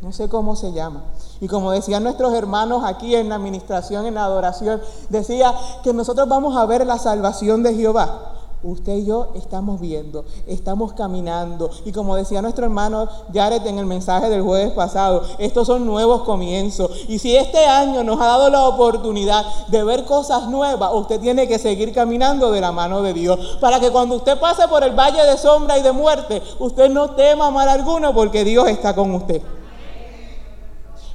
no 0.00 0.10
sé 0.10 0.30
cómo 0.30 0.56
se 0.56 0.72
llama, 0.72 1.02
y 1.38 1.48
como 1.48 1.70
decían 1.70 2.02
nuestros 2.02 2.32
hermanos 2.32 2.82
aquí 2.86 3.14
en 3.14 3.28
la 3.28 3.34
administración, 3.34 4.06
en 4.06 4.14
la 4.14 4.24
adoración, 4.24 4.80
decía 5.10 5.52
que 5.84 5.92
nosotros 5.92 6.26
vamos 6.26 6.56
a 6.56 6.64
ver 6.64 6.86
la 6.86 6.98
salvación 6.98 7.62
de 7.62 7.74
Jehová 7.74 8.35
usted 8.62 8.96
y 8.96 9.04
yo 9.06 9.28
estamos 9.34 9.80
viendo, 9.80 10.24
estamos 10.46 10.92
caminando. 10.92 11.70
Y 11.84 11.92
como 11.92 12.16
decía 12.16 12.42
nuestro 12.42 12.64
hermano 12.64 13.08
Jared 13.32 13.66
en 13.66 13.78
el 13.78 13.86
mensaje 13.86 14.28
del 14.28 14.42
jueves 14.42 14.72
pasado, 14.72 15.22
estos 15.38 15.66
son 15.66 15.86
nuevos 15.86 16.22
comienzos. 16.22 16.90
Y 17.08 17.18
si 17.18 17.36
este 17.36 17.64
año 17.66 18.02
nos 18.04 18.20
ha 18.20 18.26
dado 18.26 18.50
la 18.50 18.64
oportunidad 18.66 19.44
de 19.68 19.84
ver 19.84 20.04
cosas 20.04 20.48
nuevas, 20.48 20.90
usted 20.94 21.20
tiene 21.20 21.46
que 21.46 21.58
seguir 21.58 21.92
caminando 21.92 22.50
de 22.50 22.60
la 22.60 22.72
mano 22.72 23.02
de 23.02 23.12
Dios. 23.12 23.58
Para 23.60 23.80
que 23.80 23.90
cuando 23.90 24.16
usted 24.16 24.38
pase 24.38 24.66
por 24.68 24.82
el 24.82 24.94
valle 24.98 25.24
de 25.24 25.36
sombra 25.36 25.78
y 25.78 25.82
de 25.82 25.92
muerte, 25.92 26.42
usted 26.58 26.90
no 26.90 27.10
tema 27.10 27.50
mal 27.50 27.68
alguno 27.68 28.14
porque 28.14 28.44
Dios 28.44 28.68
está 28.68 28.94
con 28.94 29.14
usted. 29.14 29.42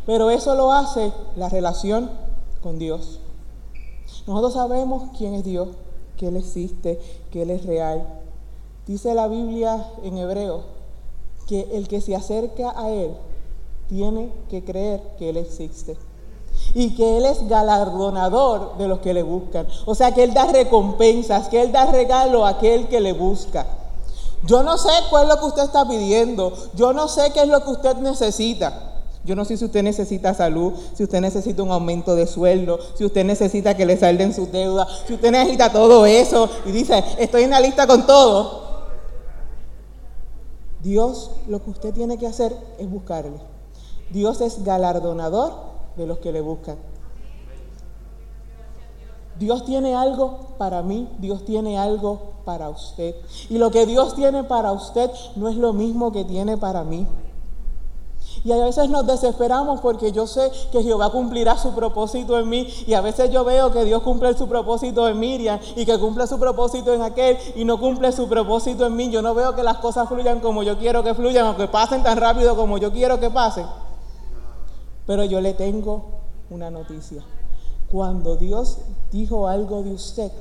Pero 0.06 0.30
eso 0.30 0.56
lo 0.56 0.74
hace 0.74 1.14
la 1.36 1.50
relación 1.50 2.10
con 2.62 2.80
Dios. 2.80 3.20
Nosotros 4.28 4.54
sabemos 4.54 5.10
quién 5.18 5.34
es 5.36 5.44
Dios 5.44 5.70
que 6.22 6.28
Él 6.28 6.38
existe, 6.38 7.00
que 7.32 7.42
Él 7.42 7.50
es 7.50 7.66
real. 7.66 8.08
Dice 8.86 9.16
la 9.16 9.28
Biblia 9.28 9.88
en 10.04 10.20
hebreo 10.20 10.62
que 11.48 11.68
el 11.74 11.88
que 11.88 12.00
se 12.00 12.16
acerca 12.16 12.80
a 12.80 12.92
Él 12.92 13.12
tiene 13.90 14.32
que 14.48 14.64
creer 14.64 15.02
que 15.18 15.30
Él 15.30 15.38
existe. 15.38 15.98
Y 16.76 16.94
que 16.94 17.18
Él 17.18 17.26
es 17.26 17.48
galardonador 17.48 18.78
de 18.78 18.88
los 18.88 19.00
que 19.00 19.16
le 19.16 19.24
buscan. 19.24 19.68
O 19.88 19.96
sea, 19.96 20.14
que 20.14 20.24
Él 20.24 20.36
da 20.36 20.46
recompensas, 20.46 21.48
que 21.48 21.60
Él 21.60 21.72
da 21.72 21.88
regalo 21.88 22.46
a 22.46 22.50
aquel 22.50 22.88
que 22.88 23.02
le 23.02 23.14
busca. 23.14 23.66
Yo 24.46 24.62
no 24.62 24.78
sé 24.78 24.92
cuál 25.10 25.24
es 25.24 25.30
lo 25.30 25.40
que 25.40 25.46
usted 25.48 25.64
está 25.64 25.88
pidiendo. 25.88 26.54
Yo 26.76 26.94
no 26.94 27.08
sé 27.08 27.32
qué 27.34 27.42
es 27.42 27.48
lo 27.48 27.64
que 27.64 27.72
usted 27.72 27.96
necesita. 27.96 28.91
Yo 29.24 29.36
no 29.36 29.46
sé 29.46 29.56
si 29.56 29.66
usted 29.66 29.84
necesita 29.84 30.34
salud, 30.34 30.74
si 30.96 31.04
usted 31.04 31.22
necesita 31.22 31.62
un 31.62 31.72
aumento 31.72 32.16
de 32.16 32.26
sueldo, 32.26 32.80
si 32.96 33.06
usted 33.06 33.24
necesita 33.24 33.78
que 33.78 33.86
le 33.86 33.98
salden 33.98 34.34
sus 34.34 34.52
deudas, 34.52 35.04
si 35.06 35.14
usted 35.14 35.32
necesita 35.32 35.72
todo 35.72 36.06
eso 36.08 36.50
y 36.66 36.72
dice, 36.72 37.04
estoy 37.20 37.44
en 37.44 37.52
la 37.52 37.60
lista 37.60 37.86
con 37.86 38.08
todo. 38.08 38.72
Dios 40.82 41.32
lo 41.48 41.64
que 41.64 41.70
usted 41.70 41.94
tiene 41.94 42.18
que 42.18 42.26
hacer 42.26 42.56
es 42.80 42.90
buscarle. 42.90 43.40
Dios 44.10 44.42
es 44.42 44.64
galardonador 44.64 45.54
de 45.96 46.08
los 46.08 46.18
que 46.18 46.32
le 46.32 46.42
buscan. 46.42 46.78
Dios 49.38 49.66
tiene 49.66 49.96
algo 49.96 50.48
para 50.58 50.82
mí, 50.82 51.08
Dios 51.20 51.46
tiene 51.46 51.78
algo 51.78 52.34
para 52.44 52.70
usted. 52.70 53.16
Y 53.50 53.58
lo 53.60 53.72
que 53.72 53.86
Dios 53.86 54.16
tiene 54.16 54.44
para 54.44 54.72
usted 54.72 55.10
no 55.36 55.48
es 55.48 55.56
lo 55.56 55.74
mismo 55.74 56.12
que 56.12 56.26
tiene 56.26 56.58
para 56.58 56.84
mí. 56.84 57.08
Y 58.44 58.52
a 58.52 58.58
veces 58.58 58.90
nos 58.90 59.06
desesperamos 59.06 59.82
porque 59.82 60.12
yo 60.12 60.26
sé 60.26 60.52
que 60.72 60.82
Jehová 60.82 61.12
cumplirá 61.12 61.58
su 61.58 61.74
propósito 61.74 62.40
en 62.40 62.50
mí. 62.50 62.68
Y 62.88 62.94
a 62.94 63.02
veces 63.02 63.30
yo 63.32 63.44
veo 63.44 63.72
que 63.72 63.84
Dios 63.84 64.02
cumple 64.02 64.36
su 64.36 64.48
propósito 64.48 65.08
en 65.08 65.20
Miriam 65.20 65.60
y 65.76 65.86
que 65.86 66.00
cumple 66.00 66.26
su 66.26 66.40
propósito 66.40 66.94
en 66.94 67.04
aquel 67.04 67.38
y 67.56 67.66
no 67.66 67.80
cumple 67.80 68.12
su 68.12 68.28
propósito 68.28 68.88
en 68.88 68.96
mí. 68.96 69.12
Yo 69.12 69.22
no 69.22 69.36
veo 69.36 69.56
que 69.56 69.64
las 69.64 69.78
cosas 69.78 70.10
fluyan 70.10 70.40
como 70.40 70.64
yo 70.64 70.78
quiero 70.78 71.04
que 71.04 71.14
fluyan 71.14 71.48
o 71.48 71.56
que 71.56 71.68
pasen 71.68 72.02
tan 72.02 72.18
rápido 72.18 72.56
como 72.56 72.78
yo 72.80 72.92
quiero 72.92 73.20
que 73.20 73.30
pasen. 73.30 73.68
Pero 75.06 75.24
yo 75.26 75.40
le 75.40 75.54
tengo 75.54 76.06
una 76.50 76.72
noticia. 76.72 77.24
Cuando 77.92 78.38
Dios 78.38 78.80
dijo 79.12 79.48
algo 79.48 79.84
de 79.84 79.94
usted, 79.94 80.32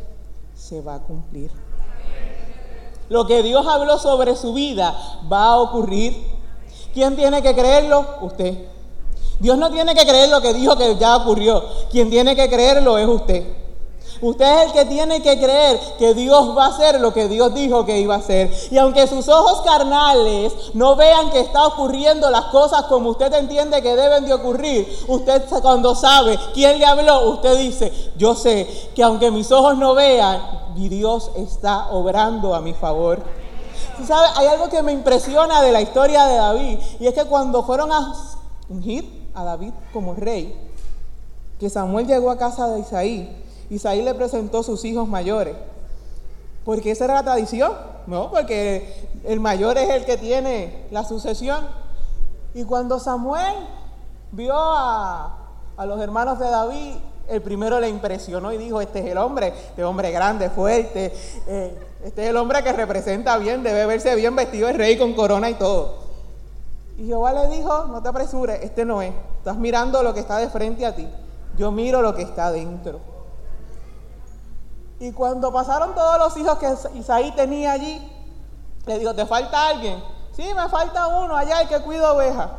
se 0.54 0.80
va 0.80 0.94
a 0.94 1.00
cumplir. 1.00 1.50
Lo 3.08 3.26
que 3.26 3.42
Dios 3.42 3.66
habló 3.66 3.98
sobre 3.98 4.36
su 4.36 4.54
vida 4.54 4.96
va 5.30 5.46
a 5.46 5.58
ocurrir. 5.58 6.39
¿Quién 6.92 7.16
tiene 7.16 7.42
que 7.42 7.54
creerlo? 7.54 8.04
Usted. 8.22 8.54
Dios 9.38 9.56
no 9.56 9.70
tiene 9.70 9.94
que 9.94 10.02
creer 10.02 10.28
lo 10.28 10.40
que 10.40 10.52
dijo 10.52 10.76
que 10.76 10.96
ya 10.96 11.16
ocurrió. 11.16 11.64
Quien 11.90 12.10
tiene 12.10 12.36
que 12.36 12.48
creerlo 12.48 12.98
es 12.98 13.08
usted. 13.08 13.60
Usted 14.22 14.44
es 14.44 14.66
el 14.66 14.72
que 14.72 14.84
tiene 14.84 15.22
que 15.22 15.38
creer 15.38 15.80
que 15.98 16.12
Dios 16.12 16.54
va 16.54 16.66
a 16.66 16.68
hacer 16.68 17.00
lo 17.00 17.14
que 17.14 17.26
Dios 17.26 17.54
dijo 17.54 17.86
que 17.86 17.98
iba 17.98 18.16
a 18.16 18.18
hacer. 18.18 18.52
Y 18.70 18.76
aunque 18.76 19.06
sus 19.06 19.26
ojos 19.28 19.62
carnales 19.62 20.52
no 20.74 20.94
vean 20.94 21.30
que 21.30 21.40
está 21.40 21.66
ocurriendo 21.66 22.28
las 22.28 22.46
cosas 22.46 22.82
como 22.82 23.10
usted 23.10 23.32
entiende 23.32 23.80
que 23.80 23.96
deben 23.96 24.26
de 24.26 24.34
ocurrir, 24.34 24.86
usted 25.08 25.42
cuando 25.62 25.94
sabe 25.94 26.38
quién 26.52 26.78
le 26.78 26.84
habló, 26.84 27.30
usted 27.30 27.56
dice, 27.56 27.90
yo 28.18 28.34
sé 28.34 28.68
que 28.94 29.02
aunque 29.02 29.30
mis 29.30 29.50
ojos 29.52 29.78
no 29.78 29.94
vean, 29.94 30.42
Dios 30.74 31.30
está 31.36 31.88
obrando 31.90 32.54
a 32.54 32.60
mi 32.60 32.74
favor. 32.74 33.22
¿Sabe? 34.06 34.26
Hay 34.36 34.46
algo 34.46 34.68
que 34.68 34.82
me 34.82 34.92
impresiona 34.92 35.62
de 35.62 35.72
la 35.72 35.80
historia 35.80 36.26
de 36.26 36.36
David 36.36 36.78
y 36.98 37.06
es 37.06 37.14
que 37.14 37.24
cuando 37.24 37.62
fueron 37.64 37.92
a 37.92 38.12
ungir 38.68 39.28
a 39.34 39.44
David 39.44 39.72
como 39.92 40.14
rey, 40.14 40.70
que 41.58 41.68
Samuel 41.68 42.06
llegó 42.06 42.30
a 42.30 42.38
casa 42.38 42.68
de 42.68 42.80
Isaí, 42.80 43.44
Isaí 43.68 44.02
le 44.02 44.14
presentó 44.14 44.62
sus 44.62 44.84
hijos 44.84 45.06
mayores. 45.06 45.56
Porque 46.64 46.90
esa 46.90 47.04
era 47.04 47.14
la 47.14 47.22
tradición, 47.22 47.72
¿no? 48.06 48.30
Porque 48.30 49.08
el 49.24 49.40
mayor 49.40 49.78
es 49.78 49.90
el 49.90 50.04
que 50.04 50.16
tiene 50.16 50.86
la 50.90 51.04
sucesión. 51.04 51.66
Y 52.54 52.64
cuando 52.64 52.98
Samuel 52.98 53.54
vio 54.32 54.54
a, 54.54 55.36
los 55.86 56.00
hermanos 56.00 56.38
de 56.38 56.50
David, 56.50 56.94
el 57.28 57.42
primero 57.42 57.80
le 57.80 57.88
impresionó 57.88 58.52
y 58.52 58.58
dijo, 58.58 58.80
este 58.80 58.98
es 58.98 59.06
el 59.06 59.18
hombre, 59.18 59.48
este 59.48 59.84
hombre 59.84 60.10
grande, 60.10 60.50
fuerte, 60.50 61.14
eh, 61.46 61.89
este 62.04 62.24
es 62.24 62.30
el 62.30 62.36
hombre 62.36 62.62
que 62.62 62.72
representa 62.72 63.36
bien, 63.36 63.62
debe 63.62 63.84
verse 63.86 64.14
bien 64.14 64.34
vestido 64.34 64.68
de 64.68 64.72
rey 64.72 64.98
con 64.98 65.14
corona 65.14 65.50
y 65.50 65.54
todo. 65.54 65.98
Y 66.96 67.06
Jehová 67.06 67.32
le 67.32 67.48
dijo, 67.48 67.86
no 67.86 68.02
te 68.02 68.08
apresures, 68.08 68.62
este 68.62 68.84
no 68.84 69.02
es, 69.02 69.12
estás 69.38 69.56
mirando 69.56 70.02
lo 70.02 70.14
que 70.14 70.20
está 70.20 70.38
de 70.38 70.48
frente 70.48 70.86
a 70.86 70.94
ti, 70.94 71.08
yo 71.56 71.70
miro 71.70 72.02
lo 72.02 72.14
que 72.14 72.22
está 72.22 72.50
dentro. 72.50 73.00
Y 74.98 75.12
cuando 75.12 75.52
pasaron 75.52 75.94
todos 75.94 76.18
los 76.18 76.36
hijos 76.36 76.58
que 76.58 76.98
Isaí 76.98 77.32
tenía 77.32 77.72
allí, 77.72 78.00
le 78.86 78.98
dijo, 78.98 79.14
¿te 79.14 79.24
falta 79.26 79.68
alguien? 79.68 80.02
Sí, 80.32 80.44
me 80.54 80.68
falta 80.68 81.06
uno, 81.06 81.36
allá 81.36 81.62
el 81.62 81.68
que 81.68 81.80
cuida 81.80 82.12
ovejas. 82.12 82.50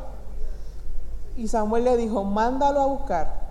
Y 1.36 1.48
Samuel 1.48 1.84
le 1.84 1.98
dijo, 1.98 2.24
mándalo 2.24 2.82
a 2.82 2.86
buscar, 2.88 3.42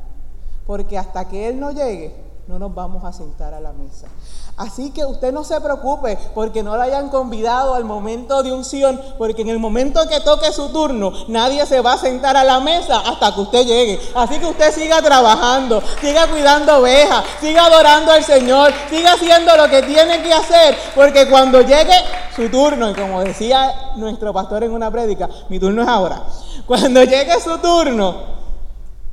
porque 0.66 0.98
hasta 0.98 1.28
que 1.28 1.48
él 1.48 1.58
no 1.58 1.70
llegue, 1.70 2.29
no 2.50 2.58
nos 2.58 2.74
vamos 2.74 3.04
a 3.04 3.12
sentar 3.12 3.54
a 3.54 3.60
la 3.60 3.72
mesa. 3.72 4.08
Así 4.56 4.90
que 4.90 5.04
usted 5.04 5.32
no 5.32 5.44
se 5.44 5.60
preocupe 5.60 6.18
porque 6.34 6.64
no 6.64 6.74
lo 6.74 6.82
hayan 6.82 7.08
convidado 7.08 7.74
al 7.74 7.84
momento 7.84 8.42
de 8.42 8.52
unción, 8.52 9.00
porque 9.18 9.42
en 9.42 9.50
el 9.50 9.60
momento 9.60 10.00
que 10.08 10.18
toque 10.18 10.52
su 10.52 10.68
turno, 10.70 11.12
nadie 11.28 11.64
se 11.64 11.80
va 11.80 11.92
a 11.92 11.98
sentar 11.98 12.36
a 12.36 12.42
la 12.42 12.58
mesa 12.58 12.98
hasta 13.06 13.32
que 13.32 13.40
usted 13.40 13.64
llegue. 13.64 14.00
Así 14.16 14.40
que 14.40 14.46
usted 14.46 14.74
siga 14.74 15.00
trabajando, 15.00 15.80
siga 16.00 16.26
cuidando 16.26 16.78
ovejas, 16.78 17.24
siga 17.40 17.66
adorando 17.66 18.10
al 18.10 18.24
Señor, 18.24 18.72
siga 18.90 19.12
haciendo 19.12 19.56
lo 19.56 19.68
que 19.68 19.84
tiene 19.84 20.20
que 20.20 20.32
hacer, 20.32 20.76
porque 20.96 21.30
cuando 21.30 21.60
llegue 21.60 21.94
su 22.34 22.50
turno, 22.50 22.90
y 22.90 22.94
como 22.94 23.22
decía 23.22 23.92
nuestro 23.94 24.32
pastor 24.32 24.64
en 24.64 24.72
una 24.72 24.90
prédica, 24.90 25.28
mi 25.48 25.60
turno 25.60 25.82
es 25.82 25.88
ahora, 25.88 26.24
cuando 26.66 27.04
llegue 27.04 27.40
su 27.40 27.58
turno, 27.58 28.40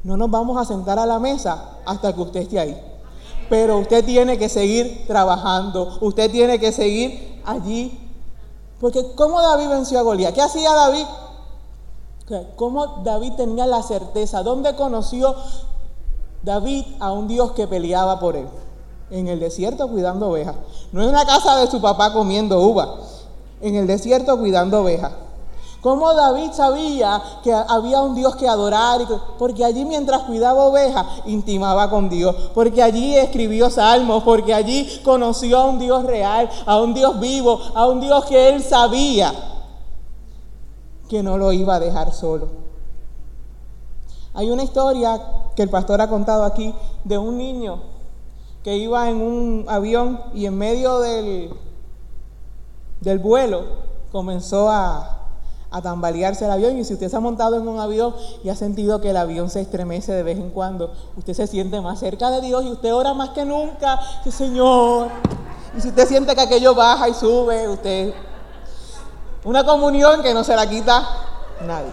no 0.03 0.17
nos 0.17 0.31
vamos 0.31 0.57
a 0.57 0.65
sentar 0.65 0.97
a 0.97 1.05
la 1.05 1.19
mesa 1.19 1.77
hasta 1.85 2.13
que 2.13 2.21
usted 2.21 2.39
esté 2.39 2.59
ahí. 2.59 2.96
Pero 3.49 3.77
usted 3.77 4.03
tiene 4.03 4.37
que 4.37 4.49
seguir 4.49 5.05
trabajando, 5.07 5.97
usted 6.01 6.29
tiene 6.31 6.59
que 6.59 6.71
seguir 6.71 7.41
allí. 7.45 7.97
Porque 8.79 9.13
¿cómo 9.15 9.41
David 9.41 9.69
venció 9.69 9.99
a 9.99 10.03
Goliat? 10.03 10.33
¿Qué 10.33 10.41
hacía 10.41 10.71
David? 10.73 11.05
¿Cómo 12.55 13.01
David 13.03 13.33
tenía 13.37 13.65
la 13.65 13.81
certeza? 13.81 14.43
¿Dónde 14.43 14.75
conoció 14.75 15.33
David 16.43 16.85
a 16.99 17.11
un 17.13 17.27
Dios 17.27 17.53
que 17.53 17.67
peleaba 17.67 18.19
por 18.19 18.35
él? 18.35 18.47
En 19.09 19.27
el 19.27 19.39
desierto 19.39 19.87
cuidando 19.87 20.29
ovejas. 20.29 20.55
No 20.91 21.01
en 21.01 21.13
la 21.13 21.25
casa 21.25 21.57
de 21.57 21.67
su 21.67 21.81
papá 21.81 22.11
comiendo 22.11 22.59
uva. 22.59 22.97
En 23.61 23.75
el 23.75 23.87
desierto 23.87 24.37
cuidando 24.37 24.81
ovejas. 24.81 25.13
¿Cómo 25.81 26.13
David 26.13 26.51
sabía 26.53 27.21
que 27.43 27.53
había 27.53 28.01
un 28.01 28.15
Dios 28.15 28.35
que 28.35 28.47
adorar? 28.47 29.01
Porque 29.37 29.63
allí 29.63 29.85
mientras 29.85 30.23
cuidaba 30.23 30.63
ovejas, 30.63 31.05
intimaba 31.25 31.89
con 31.89 32.09
Dios. 32.09 32.35
Porque 32.53 32.81
allí 32.81 33.15
escribió 33.15 33.69
salmos. 33.69 34.23
Porque 34.23 34.53
allí 34.53 35.01
conoció 35.03 35.59
a 35.59 35.65
un 35.65 35.79
Dios 35.79 36.03
real, 36.03 36.49
a 36.65 36.81
un 36.81 36.93
Dios 36.93 37.19
vivo, 37.19 37.59
a 37.75 37.85
un 37.85 38.01
Dios 38.01 38.25
que 38.25 38.49
él 38.49 38.63
sabía 38.63 39.33
que 41.07 41.23
no 41.23 41.37
lo 41.37 41.53
iba 41.53 41.75
a 41.75 41.79
dejar 41.79 42.13
solo. 42.13 42.47
Hay 44.33 44.49
una 44.49 44.63
historia 44.63 45.21
que 45.55 45.63
el 45.63 45.69
pastor 45.69 46.01
ha 46.01 46.09
contado 46.09 46.43
aquí 46.43 46.73
de 47.03 47.17
un 47.17 47.37
niño 47.37 47.81
que 48.63 48.75
iba 48.77 49.09
en 49.09 49.21
un 49.21 49.65
avión 49.67 50.19
y 50.33 50.45
en 50.45 50.57
medio 50.57 50.99
del, 50.99 51.51
del 52.99 53.19
vuelo 53.19 53.63
comenzó 54.11 54.69
a, 54.69 55.26
a 55.71 55.81
tambalearse 55.81 56.45
el 56.45 56.51
avión. 56.51 56.77
Y 56.77 56.83
si 56.83 56.93
usted 56.93 57.09
se 57.09 57.15
ha 57.15 57.19
montado 57.19 57.57
en 57.57 57.67
un 57.67 57.79
avión 57.79 58.15
y 58.43 58.49
ha 58.49 58.55
sentido 58.55 59.01
que 59.01 59.09
el 59.09 59.17
avión 59.17 59.49
se 59.49 59.61
estremece 59.61 60.13
de 60.13 60.23
vez 60.23 60.37
en 60.37 60.49
cuando, 60.49 60.91
usted 61.15 61.33
se 61.33 61.47
siente 61.47 61.81
más 61.81 61.99
cerca 61.99 62.29
de 62.29 62.41
Dios 62.41 62.63
y 62.65 62.71
usted 62.71 62.93
ora 62.93 63.13
más 63.13 63.29
que 63.29 63.45
nunca. 63.45 63.99
Señor. 64.29 65.09
Y 65.77 65.81
si 65.81 65.89
usted 65.89 66.07
siente 66.07 66.35
que 66.35 66.41
aquello 66.41 66.75
baja 66.75 67.09
y 67.09 67.13
sube, 67.13 67.67
usted. 67.67 68.13
Una 69.43 69.65
comunión 69.65 70.21
que 70.21 70.33
no 70.33 70.43
se 70.43 70.55
la 70.55 70.69
quita 70.69 71.07
nadie. 71.65 71.91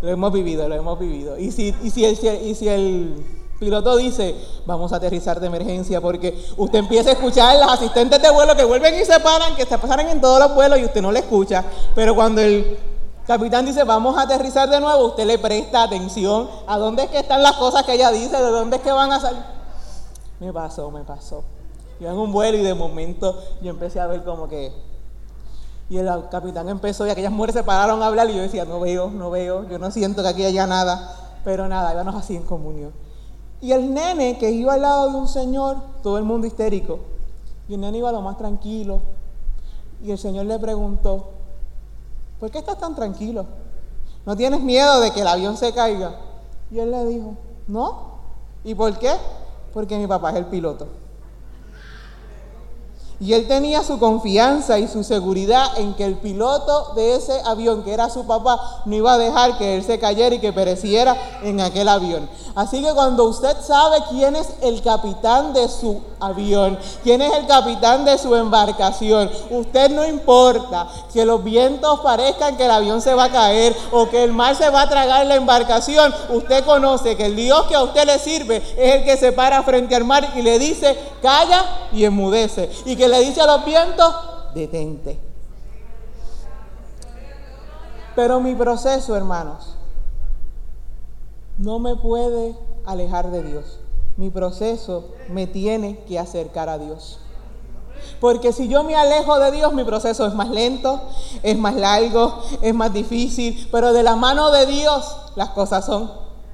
Lo 0.00 0.08
hemos 0.08 0.32
vivido, 0.32 0.68
lo 0.68 0.74
hemos 0.74 0.98
vivido. 0.98 1.38
Y 1.38 1.50
si, 1.50 1.72
si, 1.90 2.04
y 2.04 2.54
si 2.54 2.68
el 2.68 3.37
piloto 3.58 3.96
dice, 3.96 4.36
vamos 4.66 4.92
a 4.92 4.96
aterrizar 4.96 5.40
de 5.40 5.48
emergencia 5.48 6.00
porque 6.00 6.46
usted 6.56 6.78
empieza 6.78 7.10
a 7.10 7.12
escuchar 7.14 7.56
las 7.56 7.72
asistentes 7.72 8.22
de 8.22 8.30
vuelo 8.30 8.54
que 8.54 8.64
vuelven 8.64 8.94
y 8.94 9.04
se 9.04 9.18
paran, 9.20 9.56
que 9.56 9.66
se 9.66 9.78
pasan 9.78 10.00
en 10.08 10.20
todos 10.20 10.38
los 10.38 10.54
vuelos 10.54 10.78
y 10.78 10.84
usted 10.84 11.02
no 11.02 11.10
le 11.10 11.20
escucha. 11.20 11.64
Pero 11.94 12.14
cuando 12.14 12.40
el 12.40 12.78
capitán 13.26 13.66
dice, 13.66 13.84
vamos 13.84 14.16
a 14.16 14.22
aterrizar 14.22 14.70
de 14.70 14.80
nuevo, 14.80 15.06
usted 15.06 15.26
le 15.26 15.38
presta 15.38 15.82
atención 15.82 16.48
a 16.66 16.78
dónde 16.78 17.04
es 17.04 17.10
que 17.10 17.18
están 17.18 17.42
las 17.42 17.54
cosas 17.54 17.82
que 17.82 17.94
ella 17.94 18.10
dice, 18.10 18.36
de 18.36 18.50
dónde 18.50 18.76
es 18.76 18.82
que 18.82 18.92
van 18.92 19.12
a 19.12 19.20
salir. 19.20 19.42
Me 20.40 20.52
pasó, 20.52 20.90
me 20.90 21.02
pasó. 21.02 21.42
Yo 22.00 22.08
en 22.08 22.16
un 22.16 22.30
vuelo 22.30 22.58
y 22.58 22.62
de 22.62 22.74
momento 22.74 23.42
yo 23.60 23.70
empecé 23.70 24.00
a 24.00 24.06
ver 24.06 24.22
como 24.22 24.48
que... 24.48 24.72
Y 25.90 25.96
el 25.96 26.08
capitán 26.30 26.68
empezó 26.68 27.06
y 27.06 27.10
aquellas 27.10 27.32
mujeres 27.32 27.54
se 27.54 27.64
pararon 27.64 28.02
a 28.02 28.06
hablar 28.06 28.28
y 28.30 28.36
yo 28.36 28.42
decía, 28.42 28.66
no 28.66 28.78
veo, 28.78 29.10
no 29.10 29.30
veo, 29.30 29.66
yo 29.68 29.78
no 29.78 29.90
siento 29.90 30.22
que 30.22 30.28
aquí 30.28 30.44
haya 30.44 30.66
nada. 30.66 31.14
Pero 31.44 31.66
nada, 31.66 31.92
íbamos 31.92 32.14
así 32.14 32.36
en 32.36 32.42
comunión. 32.42 32.92
Y 33.60 33.72
el 33.72 33.92
nene 33.92 34.38
que 34.38 34.50
iba 34.50 34.74
al 34.74 34.82
lado 34.82 35.10
de 35.10 35.16
un 35.16 35.28
señor, 35.28 35.78
todo 36.02 36.18
el 36.18 36.24
mundo 36.24 36.46
histérico, 36.46 37.00
y 37.68 37.74
el 37.74 37.80
nene 37.80 37.98
iba 37.98 38.12
lo 38.12 38.22
más 38.22 38.38
tranquilo. 38.38 39.00
Y 40.02 40.12
el 40.12 40.18
señor 40.18 40.46
le 40.46 40.58
preguntó, 40.58 41.30
¿por 42.38 42.50
qué 42.50 42.58
estás 42.58 42.78
tan 42.78 42.94
tranquilo? 42.94 43.46
¿No 44.24 44.36
tienes 44.36 44.60
miedo 44.60 45.00
de 45.00 45.10
que 45.10 45.22
el 45.22 45.26
avión 45.26 45.56
se 45.56 45.72
caiga? 45.72 46.14
Y 46.70 46.78
él 46.78 46.90
le 46.90 47.04
dijo, 47.06 47.34
no. 47.66 48.18
¿Y 48.62 48.74
por 48.74 48.96
qué? 48.98 49.12
Porque 49.72 49.98
mi 49.98 50.06
papá 50.06 50.30
es 50.30 50.36
el 50.36 50.46
piloto. 50.46 50.86
Y 53.20 53.32
él 53.32 53.48
tenía 53.48 53.82
su 53.82 53.98
confianza 53.98 54.78
y 54.78 54.86
su 54.86 55.02
seguridad 55.02 55.76
en 55.78 55.94
que 55.94 56.04
el 56.04 56.14
piloto 56.14 56.92
de 56.94 57.16
ese 57.16 57.40
avión, 57.44 57.82
que 57.82 57.92
era 57.92 58.10
su 58.10 58.26
papá, 58.26 58.82
no 58.84 58.94
iba 58.94 59.14
a 59.14 59.18
dejar 59.18 59.58
que 59.58 59.74
él 59.74 59.82
se 59.82 59.98
cayera 59.98 60.36
y 60.36 60.38
que 60.38 60.52
pereciera 60.52 61.16
en 61.42 61.60
aquel 61.60 61.88
avión. 61.88 62.28
Así 62.54 62.82
que 62.82 62.92
cuando 62.92 63.24
usted 63.24 63.56
sabe 63.60 63.98
quién 64.10 64.36
es 64.36 64.48
el 64.62 64.82
capitán 64.82 65.52
de 65.52 65.68
su 65.68 66.00
avión, 66.20 66.78
quién 67.02 67.22
es 67.22 67.32
el 67.34 67.46
capitán 67.46 68.04
de 68.04 68.18
su 68.18 68.34
embarcación, 68.34 69.30
usted 69.50 69.90
no 69.90 70.06
importa 70.06 70.88
que 71.12 71.24
los 71.24 71.42
vientos 71.42 72.00
parezcan 72.00 72.56
que 72.56 72.64
el 72.64 72.70
avión 72.70 73.00
se 73.00 73.14
va 73.14 73.24
a 73.24 73.32
caer 73.32 73.76
o 73.92 74.08
que 74.08 74.22
el 74.24 74.32
mar 74.32 74.54
se 74.56 74.70
va 74.70 74.82
a 74.82 74.88
tragar 74.88 75.26
la 75.26 75.36
embarcación, 75.36 76.14
usted 76.30 76.64
conoce 76.64 77.16
que 77.16 77.26
el 77.26 77.36
Dios 77.36 77.64
que 77.66 77.74
a 77.74 77.82
usted 77.82 78.06
le 78.06 78.18
sirve 78.18 78.56
es 78.76 78.94
el 78.96 79.04
que 79.04 79.16
se 79.16 79.32
para 79.32 79.62
frente 79.62 79.94
al 79.94 80.04
mar 80.04 80.32
y 80.36 80.42
le 80.42 80.58
dice, 80.58 80.96
calla 81.22 81.64
y 81.92 82.04
enmudece. 82.04 82.70
Y 82.84 82.96
que 82.96 83.07
le 83.08 83.20
dice 83.20 83.40
a 83.40 83.46
los 83.46 83.64
vientos, 83.64 84.14
detente. 84.54 85.18
Pero 88.14 88.40
mi 88.40 88.54
proceso, 88.54 89.14
hermanos, 89.16 89.76
no 91.58 91.78
me 91.78 91.96
puede 91.96 92.56
alejar 92.84 93.30
de 93.30 93.42
Dios. 93.42 93.80
Mi 94.16 94.30
proceso 94.30 95.14
me 95.28 95.46
tiene 95.46 96.00
que 96.04 96.18
acercar 96.18 96.68
a 96.68 96.78
Dios. 96.78 97.20
Porque 98.20 98.52
si 98.52 98.68
yo 98.68 98.82
me 98.82 98.96
alejo 98.96 99.38
de 99.38 99.52
Dios, 99.52 99.72
mi 99.72 99.84
proceso 99.84 100.26
es 100.26 100.34
más 100.34 100.50
lento, 100.50 101.00
es 101.42 101.56
más 101.56 101.74
largo, 101.74 102.42
es 102.62 102.74
más 102.74 102.92
difícil. 102.92 103.68
Pero 103.70 103.92
de 103.92 104.02
la 104.02 104.16
mano 104.16 104.50
de 104.50 104.66
Dios 104.66 105.16
las 105.36 105.50
cosas 105.50 105.84
son 105.84 106.10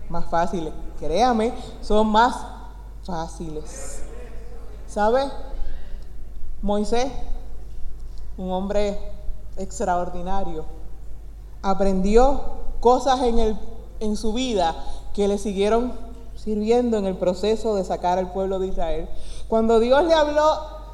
más 0.09 0.27
fáciles. 0.27 0.73
Créame, 0.99 1.55
son 1.81 2.09
más 2.09 2.35
fáciles. 3.05 4.03
¿Sabe? 4.87 5.31
Moisés, 6.65 7.13
un 8.39 8.51
hombre 8.51 8.99
extraordinario, 9.59 10.65
aprendió 11.61 12.41
cosas 12.81 13.21
en, 13.21 13.39
el, 13.39 13.59
en 14.01 14.17
su 14.17 14.33
vida 14.33 14.75
que 15.13 15.29
le 15.29 15.37
siguieron 15.37 15.93
sirviendo 16.35 16.97
en 16.97 17.05
el 17.05 17.17
proceso 17.17 17.75
de 17.75 17.85
sacar 17.85 18.17
al 18.17 18.33
pueblo 18.33 18.59
de 18.61 18.69
Israel. 18.69 19.11
Cuando 19.47 19.79
Dios 19.79 20.05
le 20.05 20.15
habló 20.15 20.43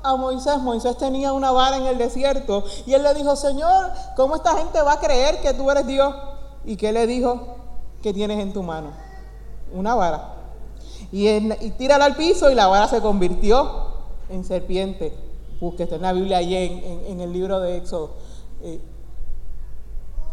a 0.02 0.16
Moisés, 0.16 0.58
Moisés 0.58 0.98
tenía 0.98 1.32
una 1.32 1.52
vara 1.52 1.76
en 1.76 1.86
el 1.86 1.98
desierto 1.98 2.64
y 2.84 2.94
él 2.94 3.04
le 3.04 3.14
dijo, 3.14 3.36
Señor, 3.36 3.92
¿cómo 4.16 4.34
esta 4.34 4.56
gente 4.56 4.82
va 4.82 4.94
a 4.94 5.00
creer 5.00 5.40
que 5.40 5.54
tú 5.54 5.70
eres 5.70 5.86
Dios? 5.86 6.12
¿Y 6.64 6.74
qué 6.74 6.90
le 6.90 7.06
dijo? 7.06 7.46
¿Qué 8.02 8.12
tienes 8.12 8.40
en 8.40 8.52
tu 8.52 8.64
mano? 8.64 8.88
Una 9.72 9.94
vara. 9.94 10.34
Y, 11.12 11.28
en, 11.28 11.56
tírala 11.78 12.06
al 12.06 12.16
piso 12.16 12.50
y 12.50 12.56
la 12.56 12.66
vara 12.66 12.88
se 12.88 13.00
convirtió 13.00 13.70
en 14.30 14.42
serpiente. 14.42 15.29
Busque, 15.60 15.82
está 15.82 15.96
en 15.96 16.02
la 16.02 16.12
Biblia 16.12 16.38
allí 16.38 16.56
en, 16.56 17.20
el 17.20 17.32
libro 17.32 17.60
de 17.60 17.76
Éxodo. 17.76 18.12
Eh, 18.62 18.80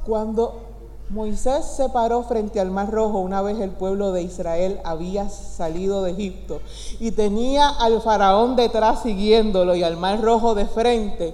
cuando 0.05 0.61
Moisés 1.09 1.65
se 1.65 1.89
paró 1.89 2.23
frente 2.23 2.59
al 2.59 2.71
Mar 2.71 2.91
Rojo 2.91 3.19
una 3.19 3.41
vez 3.41 3.59
el 3.59 3.71
pueblo 3.71 4.11
de 4.11 4.21
Israel 4.23 4.79
había 4.83 5.29
salido 5.29 6.03
de 6.03 6.11
Egipto 6.11 6.61
y 6.99 7.11
tenía 7.11 7.69
al 7.69 8.01
faraón 8.01 8.55
detrás 8.55 9.03
siguiéndolo 9.03 9.75
y 9.75 9.83
al 9.83 9.97
Mar 9.97 10.21
Rojo 10.21 10.55
de 10.55 10.65
frente. 10.65 11.33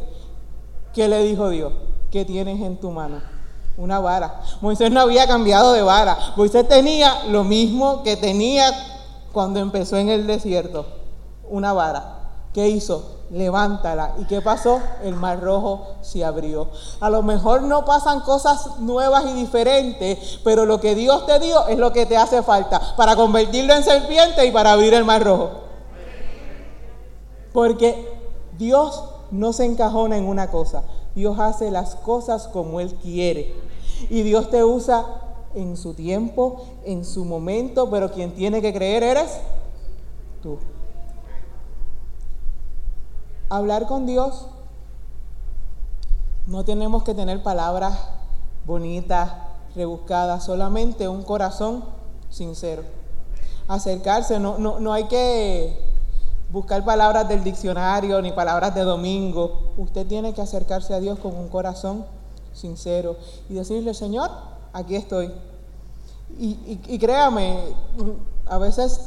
¿Qué 0.93 1.07
le 1.07 1.23
dijo 1.23 1.49
Dios? 1.49 1.73
¿Qué 2.11 2.25
tienes 2.25 2.61
en 2.61 2.77
tu 2.77 2.91
mano? 2.91 3.21
Una 3.77 3.99
vara. 3.99 4.41
Moisés 4.61 4.91
no 4.91 5.01
había 5.01 5.27
cambiado 5.27 5.73
de 5.73 5.81
vara. 5.81 6.17
Moisés 6.35 6.67
tenía 6.67 7.25
lo 7.29 7.43
mismo 7.43 8.03
que 8.03 8.15
tenía 8.15 8.71
cuando 9.31 9.59
empezó 9.59 9.97
en 9.97 10.09
el 10.09 10.27
desierto, 10.27 10.85
una 11.49 11.73
vara. 11.73 12.19
¿Qué 12.53 12.69
hizo? 12.69 13.22
Levántala. 13.31 14.13
¿Y 14.19 14.25
qué 14.25 14.41
pasó? 14.41 14.79
El 15.03 15.15
mar 15.15 15.41
rojo 15.41 15.95
se 16.01 16.23
abrió. 16.23 16.69
A 16.99 17.09
lo 17.09 17.23
mejor 17.23 17.63
no 17.63 17.85
pasan 17.85 18.19
cosas 18.21 18.79
nuevas 18.79 19.25
y 19.25 19.33
diferentes, 19.33 20.39
pero 20.43 20.65
lo 20.65 20.79
que 20.79 20.93
Dios 20.95 21.25
te 21.25 21.39
dio 21.39 21.67
es 21.67 21.77
lo 21.77 21.91
que 21.91 22.05
te 22.05 22.17
hace 22.17 22.43
falta 22.43 22.79
para 22.95 23.15
convertirlo 23.15 23.73
en 23.73 23.83
serpiente 23.83 24.45
y 24.45 24.51
para 24.51 24.73
abrir 24.73 24.93
el 24.93 25.05
mar 25.05 25.23
rojo. 25.23 25.49
Porque 27.53 28.07
Dios 28.57 29.03
no 29.31 29.53
se 29.53 29.65
encajona 29.65 30.17
en 30.17 30.27
una 30.27 30.51
cosa. 30.51 30.83
Dios 31.15 31.39
hace 31.39 31.71
las 31.71 31.95
cosas 31.95 32.47
como 32.47 32.79
Él 32.79 32.93
quiere. 32.95 33.53
Y 34.09 34.21
Dios 34.23 34.49
te 34.49 34.63
usa 34.63 35.05
en 35.55 35.77
su 35.77 35.93
tiempo, 35.93 36.63
en 36.83 37.05
su 37.05 37.25
momento, 37.25 37.89
pero 37.89 38.11
quien 38.11 38.33
tiene 38.33 38.61
que 38.61 38.73
creer 38.73 39.03
eres 39.03 39.39
tú. 40.41 40.57
Hablar 43.53 43.85
con 43.85 44.07
Dios, 44.07 44.47
no 46.47 46.65
tenemos 46.65 47.03
que 47.03 47.13
tener 47.13 47.43
palabras 47.43 47.99
bonitas, 48.65 49.31
rebuscadas, 49.75 50.43
solamente 50.43 51.07
un 51.07 51.21
corazón 51.21 51.85
sincero. 52.31 52.81
Acercarse, 53.67 54.39
no, 54.39 54.57
no, 54.57 54.79
no 54.79 54.91
hay 54.91 55.03
que 55.03 55.79
buscar 56.51 56.83
palabras 56.83 57.29
del 57.29 57.43
diccionario 57.43 58.19
ni 58.23 58.31
palabras 58.31 58.73
de 58.73 58.81
domingo. 58.81 59.73
Usted 59.77 60.07
tiene 60.07 60.33
que 60.33 60.41
acercarse 60.41 60.95
a 60.95 60.99
Dios 60.99 61.19
con 61.19 61.37
un 61.37 61.47
corazón 61.49 62.07
sincero 62.53 63.17
y 63.51 63.53
decirle, 63.53 63.93
Señor, 63.93 64.31
aquí 64.73 64.95
estoy. 64.95 65.31
Y, 66.39 66.97
créame, 66.97 67.59
a 68.47 68.57
veces 68.57 69.01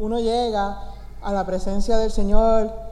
uno 0.00 0.18
llega 0.18 0.90
a 1.22 1.32
la 1.32 1.46
presencia 1.46 1.98
del 1.98 2.10
Señor 2.10 2.85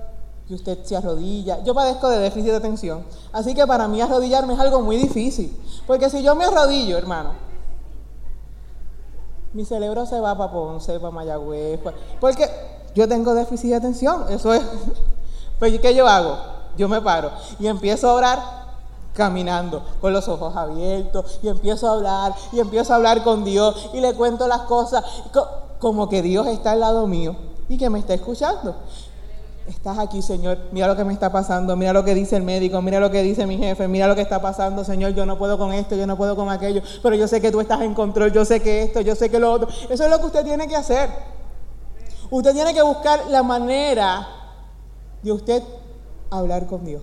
y 0.48 0.54
usted 0.54 0.84
se 0.84 0.96
arrodilla. 0.96 1.62
Yo 1.64 1.74
padezco 1.74 2.08
de 2.08 2.18
déficit 2.18 2.50
de 2.50 2.56
atención, 2.56 3.04
así 3.32 3.54
que 3.54 3.66
para 3.66 3.88
mí 3.88 4.00
arrodillarme 4.00 4.54
es 4.54 4.60
algo 4.60 4.80
muy 4.80 4.96
difícil. 4.96 5.56
Porque 5.86 6.10
si 6.10 6.22
yo 6.22 6.34
me 6.34 6.44
arrodillo, 6.44 6.98
hermano, 6.98 7.32
mi 9.52 9.64
cerebro 9.64 10.04
se 10.04 10.20
va 10.20 10.36
para 10.36 10.52
Ponce, 10.52 10.98
para 10.98 11.12
Mayagüez, 11.12 11.80
porque 12.20 12.50
yo 12.94 13.08
tengo 13.08 13.34
déficit 13.34 13.70
de 13.70 13.76
atención, 13.76 14.26
eso 14.30 14.52
es. 14.52 14.62
Pues, 15.56 15.78
¿qué 15.80 15.94
yo 15.94 16.08
hago? 16.08 16.36
Yo 16.76 16.88
me 16.88 17.00
paro 17.00 17.30
y 17.60 17.68
empiezo 17.68 18.10
a 18.10 18.14
orar 18.14 18.38
caminando 19.14 19.82
con 20.00 20.12
los 20.12 20.26
ojos 20.28 20.54
abiertos 20.56 21.38
y 21.42 21.48
empiezo 21.48 21.88
a 21.88 21.92
hablar 21.92 22.34
y 22.52 22.58
empiezo 22.58 22.92
a 22.92 22.96
hablar 22.96 23.22
con 23.22 23.44
Dios 23.44 23.90
y 23.94 24.00
le 24.00 24.14
cuento 24.14 24.48
las 24.48 24.62
cosas 24.62 25.04
como 25.78 26.08
que 26.08 26.22
Dios 26.22 26.48
está 26.48 26.72
al 26.72 26.80
lado 26.80 27.06
mío 27.06 27.36
y 27.68 27.78
que 27.78 27.88
me 27.88 28.00
está 28.00 28.14
escuchando. 28.14 28.74
Estás 29.66 29.98
aquí, 29.98 30.20
Señor. 30.20 30.58
Mira 30.72 30.86
lo 30.86 30.96
que 30.96 31.04
me 31.04 31.12
está 31.12 31.32
pasando. 31.32 31.74
Mira 31.76 31.92
lo 31.92 32.04
que 32.04 32.14
dice 32.14 32.36
el 32.36 32.42
médico. 32.42 32.82
Mira 32.82 33.00
lo 33.00 33.10
que 33.10 33.22
dice 33.22 33.46
mi 33.46 33.56
jefe. 33.56 33.88
Mira 33.88 34.06
lo 34.06 34.14
que 34.14 34.20
está 34.20 34.42
pasando, 34.42 34.84
Señor. 34.84 35.14
Yo 35.14 35.24
no 35.24 35.38
puedo 35.38 35.56
con 35.56 35.72
esto, 35.72 35.96
yo 35.96 36.06
no 36.06 36.16
puedo 36.16 36.36
con 36.36 36.50
aquello. 36.50 36.82
Pero 37.02 37.14
yo 37.14 37.26
sé 37.26 37.40
que 37.40 37.50
tú 37.50 37.60
estás 37.60 37.80
en 37.80 37.94
control. 37.94 38.32
Yo 38.32 38.44
sé 38.44 38.60
que 38.60 38.82
esto, 38.82 39.00
yo 39.00 39.14
sé 39.14 39.30
que 39.30 39.38
lo 39.38 39.50
otro. 39.50 39.68
Eso 39.88 40.04
es 40.04 40.10
lo 40.10 40.18
que 40.18 40.26
usted 40.26 40.44
tiene 40.44 40.68
que 40.68 40.76
hacer. 40.76 41.08
Usted 42.30 42.52
tiene 42.52 42.74
que 42.74 42.82
buscar 42.82 43.26
la 43.30 43.42
manera 43.42 44.26
de 45.22 45.32
usted 45.32 45.62
hablar 46.30 46.66
con 46.66 46.84
Dios. 46.84 47.02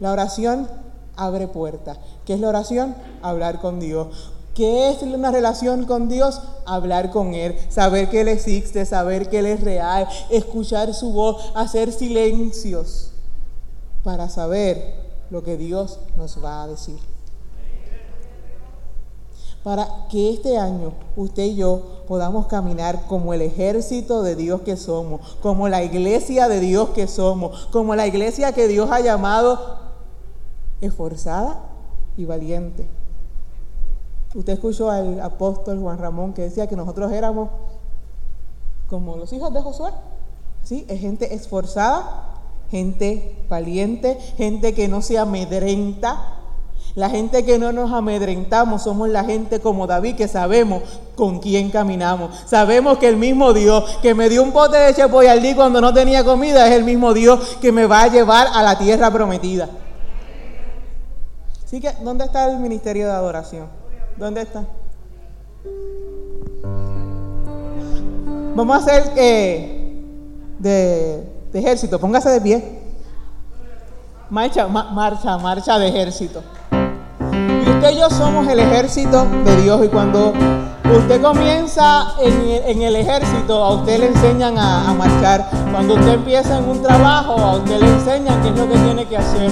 La 0.00 0.12
oración 0.12 0.68
abre 1.16 1.48
puertas. 1.48 1.98
¿Qué 2.26 2.34
es 2.34 2.40
la 2.40 2.48
oración? 2.48 2.94
Hablar 3.22 3.60
con 3.60 3.80
Dios. 3.80 4.31
¿Qué 4.54 4.90
es 4.90 5.02
una 5.02 5.30
relación 5.30 5.86
con 5.86 6.08
Dios? 6.08 6.40
Hablar 6.66 7.10
con 7.10 7.32
Él, 7.34 7.56
saber 7.70 8.10
que 8.10 8.20
Él 8.20 8.28
existe, 8.28 8.84
saber 8.84 9.30
que 9.30 9.38
Él 9.38 9.46
es 9.46 9.62
real, 9.62 10.06
escuchar 10.30 10.92
su 10.92 11.12
voz, 11.12 11.52
hacer 11.54 11.90
silencios 11.90 13.12
para 14.04 14.28
saber 14.28 14.94
lo 15.30 15.42
que 15.42 15.56
Dios 15.56 16.00
nos 16.16 16.42
va 16.44 16.62
a 16.62 16.66
decir. 16.66 16.98
Para 19.62 19.88
que 20.10 20.34
este 20.34 20.58
año 20.58 20.92
usted 21.16 21.44
y 21.44 21.54
yo 21.54 22.02
podamos 22.06 22.46
caminar 22.46 23.06
como 23.06 23.32
el 23.32 23.42
ejército 23.42 24.22
de 24.22 24.34
Dios 24.34 24.62
que 24.62 24.76
somos, 24.76 25.38
como 25.40 25.68
la 25.68 25.82
iglesia 25.82 26.48
de 26.48 26.60
Dios 26.60 26.90
que 26.90 27.06
somos, 27.06 27.68
como 27.70 27.94
la 27.94 28.06
iglesia 28.06 28.52
que 28.52 28.66
Dios 28.68 28.90
ha 28.90 29.00
llamado 29.00 29.78
esforzada 30.80 31.60
y 32.16 32.24
valiente. 32.24 33.01
Usted 34.34 34.54
escuchó 34.54 34.90
al 34.90 35.20
apóstol 35.20 35.78
Juan 35.80 35.98
Ramón 35.98 36.32
que 36.32 36.42
decía 36.42 36.66
que 36.66 36.76
nosotros 36.76 37.12
éramos 37.12 37.50
como 38.88 39.16
los 39.16 39.32
hijos 39.32 39.52
de 39.52 39.60
Josué. 39.60 39.90
¿Sí? 40.62 40.86
Es 40.88 41.00
gente 41.00 41.34
esforzada, 41.34 42.38
gente 42.70 43.44
valiente, 43.48 44.18
gente 44.36 44.74
que 44.74 44.88
no 44.88 45.02
se 45.02 45.18
amedrenta. 45.18 46.38
La 46.94 47.08
gente 47.08 47.44
que 47.44 47.58
no 47.58 47.72
nos 47.72 47.90
amedrentamos 47.90 48.82
somos 48.82 49.08
la 49.08 49.24
gente 49.24 49.60
como 49.60 49.86
David 49.86 50.14
que 50.14 50.28
sabemos 50.28 50.82
con 51.16 51.38
quién 51.38 51.70
caminamos. 51.70 52.36
Sabemos 52.46 52.98
que 52.98 53.08
el 53.08 53.16
mismo 53.16 53.54
Dios 53.54 53.98
que 54.02 54.14
me 54.14 54.28
dio 54.28 54.42
un 54.42 54.52
pote 54.52 54.76
de 54.76 54.94
chepoyaldí 54.94 55.54
cuando 55.54 55.80
no 55.80 55.94
tenía 55.94 56.22
comida 56.22 56.66
es 56.66 56.74
el 56.74 56.84
mismo 56.84 57.14
Dios 57.14 57.56
que 57.62 57.72
me 57.72 57.86
va 57.86 58.02
a 58.02 58.08
llevar 58.08 58.48
a 58.52 58.62
la 58.62 58.78
tierra 58.78 59.10
prometida. 59.10 59.68
Así 61.64 61.80
que, 61.80 61.92
¿dónde 62.02 62.24
está 62.24 62.50
el 62.50 62.58
ministerio 62.58 63.06
de 63.06 63.12
adoración? 63.12 63.81
¿Dónde 64.16 64.42
está? 64.42 64.64
Vamos 68.54 68.76
a 68.76 68.78
hacer 68.80 69.14
de, 70.58 71.24
ejército. 71.54 71.98
Póngase 71.98 72.30
de 72.30 72.40
pie. 72.40 72.82
marcha, 74.30 74.66
marcha, 74.68 75.38
marcha 75.38 75.78
de 75.78 75.88
ejército. 75.88 76.42
Y 77.64 77.70
usted 77.70 77.92
y 77.92 77.98
yo 77.98 78.10
somos 78.10 78.46
el 78.48 78.58
ejército 78.58 79.26
de 79.44 79.62
Dios 79.62 79.84
y 79.84 79.88
cuando 79.88 80.32
usted 80.96 81.22
comienza 81.22 82.14
en, 82.20 82.82
el 82.82 82.96
ejército, 82.96 83.64
a 83.64 83.74
usted 83.74 84.00
le 84.00 84.06
enseñan 84.08 84.58
a, 84.58 84.92
marchar. 84.94 85.48
Cuando 85.70 85.94
usted 85.94 86.14
empieza 86.14 86.58
en 86.58 86.68
un 86.68 86.82
trabajo, 86.82 87.32
a 87.32 87.56
usted 87.56 87.80
le 87.80 87.88
enseñan 87.88 88.42
qué 88.42 88.48
es 88.48 88.58
lo 88.58 88.68
que 88.68 88.78
tiene 88.78 89.06
que 89.06 89.16
hacer. 89.16 89.50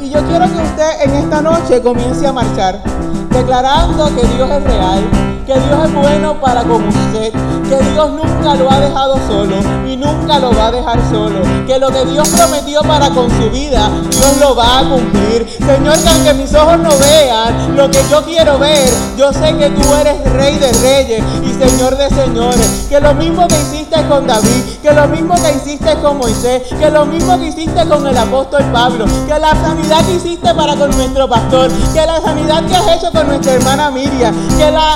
Y 0.00 0.10
yo 0.10 0.24
quiero 0.24 0.46
que 0.46 0.56
usted 0.56 1.02
en 1.02 1.14
esta 1.16 1.42
noche 1.42 1.82
comience 1.82 2.26
a 2.26 2.32
marchar, 2.32 2.82
declarando 3.30 4.06
que 4.14 4.26
Dios 4.26 4.50
es 4.50 4.64
real, 4.64 5.04
que 5.46 5.54
Dios 5.54 5.84
es 5.84 5.94
bueno 5.94 6.40
para 6.40 6.62
con 6.62 6.86
usted, 6.86 7.32
que 7.68 7.90
Dios 7.92 8.10
nunca 8.10 8.54
lo 8.54 8.70
ha 8.70 8.80
dejado 8.80 9.18
solo 9.26 9.56
y 9.86 9.96
nunca 9.96 10.38
lo 10.38 10.52
va 10.52 10.66
a 10.66 10.72
dejar 10.72 11.00
solo, 11.10 11.40
que 11.66 11.78
lo 11.78 11.88
que 11.88 12.04
Dios 12.04 12.28
prometió 12.28 12.82
para 12.82 13.10
con 13.10 13.30
su 13.30 13.50
vida, 13.50 13.90
Dios 14.10 14.36
lo 14.40 14.54
va 14.54 14.80
a 14.80 14.88
cumplir. 14.88 15.46
Señor, 15.58 15.98
que 15.98 16.08
aunque 16.08 16.34
mis 16.34 16.54
ojos 16.54 16.78
no 16.78 16.90
vean 16.98 17.76
lo 17.76 17.90
que 17.90 18.00
yo 18.10 18.24
quiero 18.24 18.58
ver, 18.58 18.88
yo 19.16 19.32
sé 19.32 19.56
que 19.56 19.70
tú 19.70 19.94
eres 19.94 20.32
rey 20.32 20.56
de 20.58 20.72
reyes 20.72 21.24
señor 21.58 21.96
de 21.96 22.08
señores, 22.08 22.86
que 22.88 23.00
lo 23.00 23.14
mismo 23.14 23.46
que 23.48 23.56
hiciste 23.60 24.06
con 24.08 24.26
David, 24.26 24.62
que 24.82 24.92
lo 24.92 25.08
mismo 25.08 25.34
que 25.34 25.52
hiciste 25.52 25.94
con 25.96 26.18
Moisés, 26.18 26.62
que 26.78 26.90
lo 26.90 27.04
mismo 27.04 27.38
que 27.38 27.48
hiciste 27.48 27.86
con 27.88 28.06
el 28.06 28.16
apóstol 28.16 28.64
Pablo, 28.72 29.06
que 29.26 29.38
la 29.38 29.50
sanidad 29.50 30.04
que 30.06 30.14
hiciste 30.14 30.54
para 30.54 30.76
con 30.76 30.90
nuestro 30.90 31.28
pastor, 31.28 31.70
que 31.92 32.06
la 32.06 32.20
sanidad 32.20 32.64
que 32.66 32.76
has 32.76 32.96
hecho 32.96 33.10
con 33.10 33.26
nuestra 33.26 33.54
hermana 33.54 33.90
Miriam, 33.90 34.34
que 34.56 34.70
la 34.70 34.94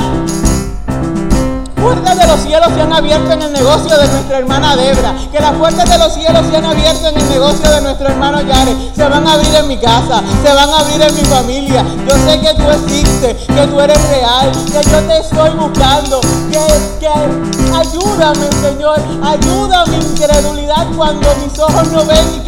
puertas 1.83 2.17
de 2.17 2.27
los 2.29 2.41
cielos 2.41 2.69
se 2.75 2.81
han 2.81 2.93
abierto 2.93 3.33
en 3.33 3.43
el 3.43 3.53
negocio 3.53 3.99
de 3.99 4.07
nuestra 4.07 4.39
hermana 4.39 4.77
Debra. 4.77 5.15
Que 5.33 5.41
las 5.41 5.53
puertas 5.53 5.91
de 5.91 5.99
los 5.99 6.15
cielos 6.15 6.47
se 6.49 6.57
han 6.57 6.65
abierto 6.65 7.09
en 7.09 7.17
el 7.21 7.29
negocio 7.29 7.71
de 7.71 7.81
nuestro 7.81 8.09
hermano 8.09 8.41
Yare. 8.41 8.77
Se 8.95 9.09
van 9.09 9.27
a 9.27 9.35
abrir 9.35 9.55
en 9.55 9.69
mi 9.69 9.77
casa, 9.79 10.23
se 10.45 10.53
van 10.53 10.71
a 10.71 10.79
abrir 10.79 11.03
en 11.03 11.15
mi 11.15 11.25
familia. 11.25 11.85
Yo 12.09 12.15
sé 12.25 12.41
que 12.41 12.55
tú 12.55 12.71
existes, 12.71 13.37
que 13.47 13.67
tú 13.67 13.81
eres 13.81 14.01
real, 14.09 14.53
que 14.67 14.91
yo 14.91 14.99
te 15.09 15.19
estoy 15.19 15.51
buscando. 15.51 16.21
Que, 16.51 16.65
que 17.01 17.09
ayúdame, 17.77 18.47
Señor. 18.61 19.01
Ayuda 19.23 19.85
mi 19.87 19.97
incredulidad 19.97 20.87
cuando 20.97 21.29
mis 21.45 21.59
ojos 21.59 21.89
no 21.89 22.05
ven 22.07 22.25
y 22.37 22.41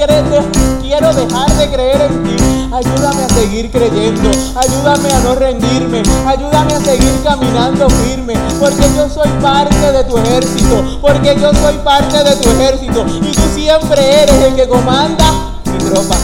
quiero 0.82 1.12
dejar 1.12 1.50
de 1.52 1.70
creer 1.70 2.02
en 2.02 2.22
ti. 2.24 2.53
Ayúdame 2.74 3.22
a 3.22 3.28
seguir 3.28 3.70
creyendo. 3.70 4.28
Ayúdame 4.56 5.12
a 5.12 5.20
no 5.20 5.36
rendirme. 5.36 6.02
Ayúdame 6.26 6.74
a 6.74 6.80
seguir 6.80 7.22
caminando 7.22 7.88
firme. 7.88 8.34
Porque 8.58 8.82
yo 8.96 9.08
soy 9.08 9.28
parte 9.40 9.92
de 9.92 10.02
tu 10.02 10.18
ejército. 10.18 10.98
Porque 11.00 11.36
yo 11.40 11.54
soy 11.54 11.76
parte 11.84 12.24
de 12.24 12.34
tu 12.34 12.50
ejército. 12.50 13.06
Y 13.22 13.30
tú 13.30 13.42
siempre 13.54 14.24
eres 14.24 14.42
el 14.42 14.56
que 14.56 14.66
comanda 14.66 15.24
mi 15.66 15.78
tropa. 15.84 16.16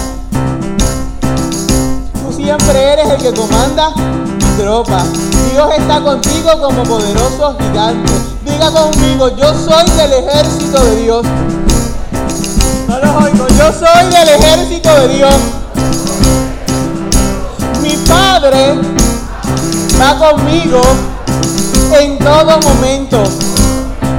Tú 2.26 2.32
siempre 2.32 2.94
eres 2.94 3.10
el 3.10 3.22
que 3.22 3.32
comanda 3.32 3.90
mi 3.94 4.60
tropa. 4.60 5.04
Dios 5.52 5.70
está 5.78 6.00
contigo 6.00 6.50
como 6.60 6.82
poderoso 6.82 7.56
gigante. 7.60 8.12
Diga 8.44 8.72
conmigo, 8.72 9.28
yo 9.36 9.54
soy 9.54 9.88
del 9.90 10.14
ejército 10.14 10.84
de 10.84 10.96
Dios. 10.96 11.26
No 12.88 12.98
lo 12.98 13.18
oigo, 13.18 13.46
yo 13.56 13.72
soy 13.72 14.10
del 14.10 14.28
ejército 14.30 14.92
de 14.96 15.08
Dios. 15.14 15.59
Padre 18.32 18.74
va 20.00 20.16
conmigo 20.16 20.80
en 22.00 22.16
todo 22.16 22.60
momento. 22.60 23.24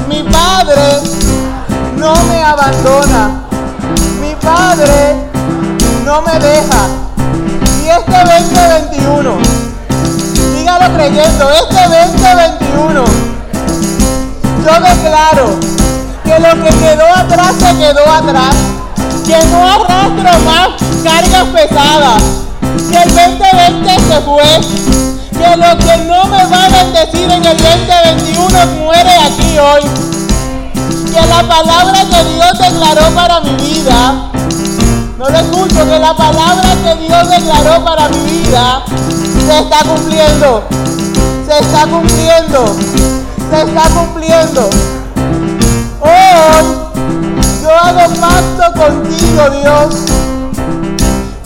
Mi 0.10 0.22
Padre 0.22 1.00
no 1.96 2.14
me 2.26 2.44
abandona. 2.44 3.48
Mi 4.20 4.36
Padre 4.36 5.16
no 6.04 6.22
me 6.24 6.34
deja. 6.40 6.82
Y 7.82 7.88
este 7.88 8.18
2021, 8.36 9.38
dígalo 10.58 10.94
creyendo, 10.94 11.50
este 11.50 11.82
2021, 11.88 13.06
yo 14.66 14.74
declaro 14.90 15.56
que 16.26 16.38
lo 16.38 16.64
que 16.64 16.70
quedó 16.80 17.08
atrás 17.16 17.56
se 17.58 17.78
quedó 17.78 18.12
atrás. 18.12 18.56
Que 19.26 19.38
no 19.48 19.66
arrastro 19.66 20.40
más 20.44 20.70
cargas 21.02 21.48
pesadas 21.54 22.42
que 22.90 22.98
el 23.04 23.38
2020 23.38 24.00
se 24.08 24.22
fue, 24.22 24.62
que 25.32 25.58
lo 25.58 25.78
que 25.78 25.98
no 26.06 26.26
me 26.26 26.46
va 26.46 26.66
a 26.66 26.70
bendecir 26.70 27.32
en 27.32 27.46
el 27.46 27.58
2021 27.58 28.66
muere 28.80 29.16
aquí 29.18 29.58
hoy, 29.60 29.82
que 31.14 31.28
la 31.28 31.44
palabra 31.44 32.06
que 32.10 32.24
Dios 32.34 32.58
declaró 32.60 33.14
para 33.14 33.42
mi 33.42 33.54
vida, 33.56 34.32
no 35.18 35.30
lo 35.30 35.38
escucho, 35.38 35.86
que 35.86 36.00
la 36.00 36.16
palabra 36.16 36.76
que 36.84 36.96
Dios 36.96 37.30
declaró 37.30 37.84
para 37.84 38.10
mi 38.10 38.18
vida 38.18 38.84
se 39.46 39.60
está 39.60 39.80
cumpliendo, 39.84 40.64
se 41.48 41.60
está 41.60 41.88
cumpliendo, 41.88 42.76
se 43.50 43.62
está 43.62 43.84
cumpliendo. 43.90 44.70
Hoy 46.02 46.66
yo 47.62 47.70
hago 47.70 48.14
pacto 48.16 48.80
contigo, 48.80 49.50
Dios 49.62 50.31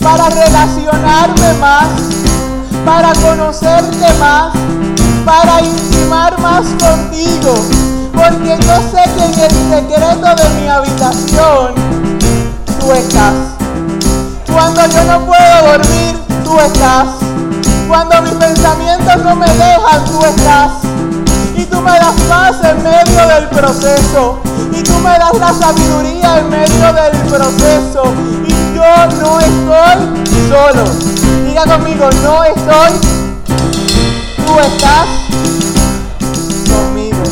para 0.06 0.28
relacionarme 0.30 1.52
más, 1.54 1.88
para 2.84 3.12
conocerte 3.14 4.06
más, 4.20 4.52
para 5.24 5.60
intimar 5.60 6.38
más 6.40 6.64
contigo, 6.78 7.54
porque 8.14 8.56
yo 8.56 8.76
sé 8.92 9.02
que 9.16 9.24
en 9.24 9.40
el 9.40 9.50
secreto 9.68 10.34
de 10.36 10.60
mi 10.60 10.68
habitación 10.68 11.74
tú 12.78 12.92
estás. 12.92 13.34
Cuando 14.52 14.86
yo 14.86 15.02
no 15.06 15.26
puedo 15.26 15.72
dormir, 15.72 16.16
tú 16.44 16.56
estás. 16.60 17.08
Cuando 17.88 18.22
mis 18.22 18.34
pensamientos 18.34 19.16
no 19.24 19.34
me 19.34 19.48
dejan, 19.48 20.04
tú 20.04 20.24
estás. 20.24 20.70
Y 21.56 21.64
tú 21.64 21.80
me 21.80 21.90
das 21.90 22.14
paz 22.28 22.56
en 22.62 22.80
medio 22.80 23.26
del 23.26 23.48
proceso. 23.48 24.38
Y 24.72 24.84
tú 24.84 24.92
me 25.00 25.18
das 25.18 25.34
la 25.34 25.52
sabiduría 25.52 26.38
en 26.38 26.48
medio 26.48 26.85
solo. 30.72 30.84
Diga 31.44 31.64
conmigo, 31.64 32.08
no 32.22 32.44
estoy. 32.44 32.92
Tú 34.46 34.60
estás 34.60 35.06
conmigo. 36.68 37.22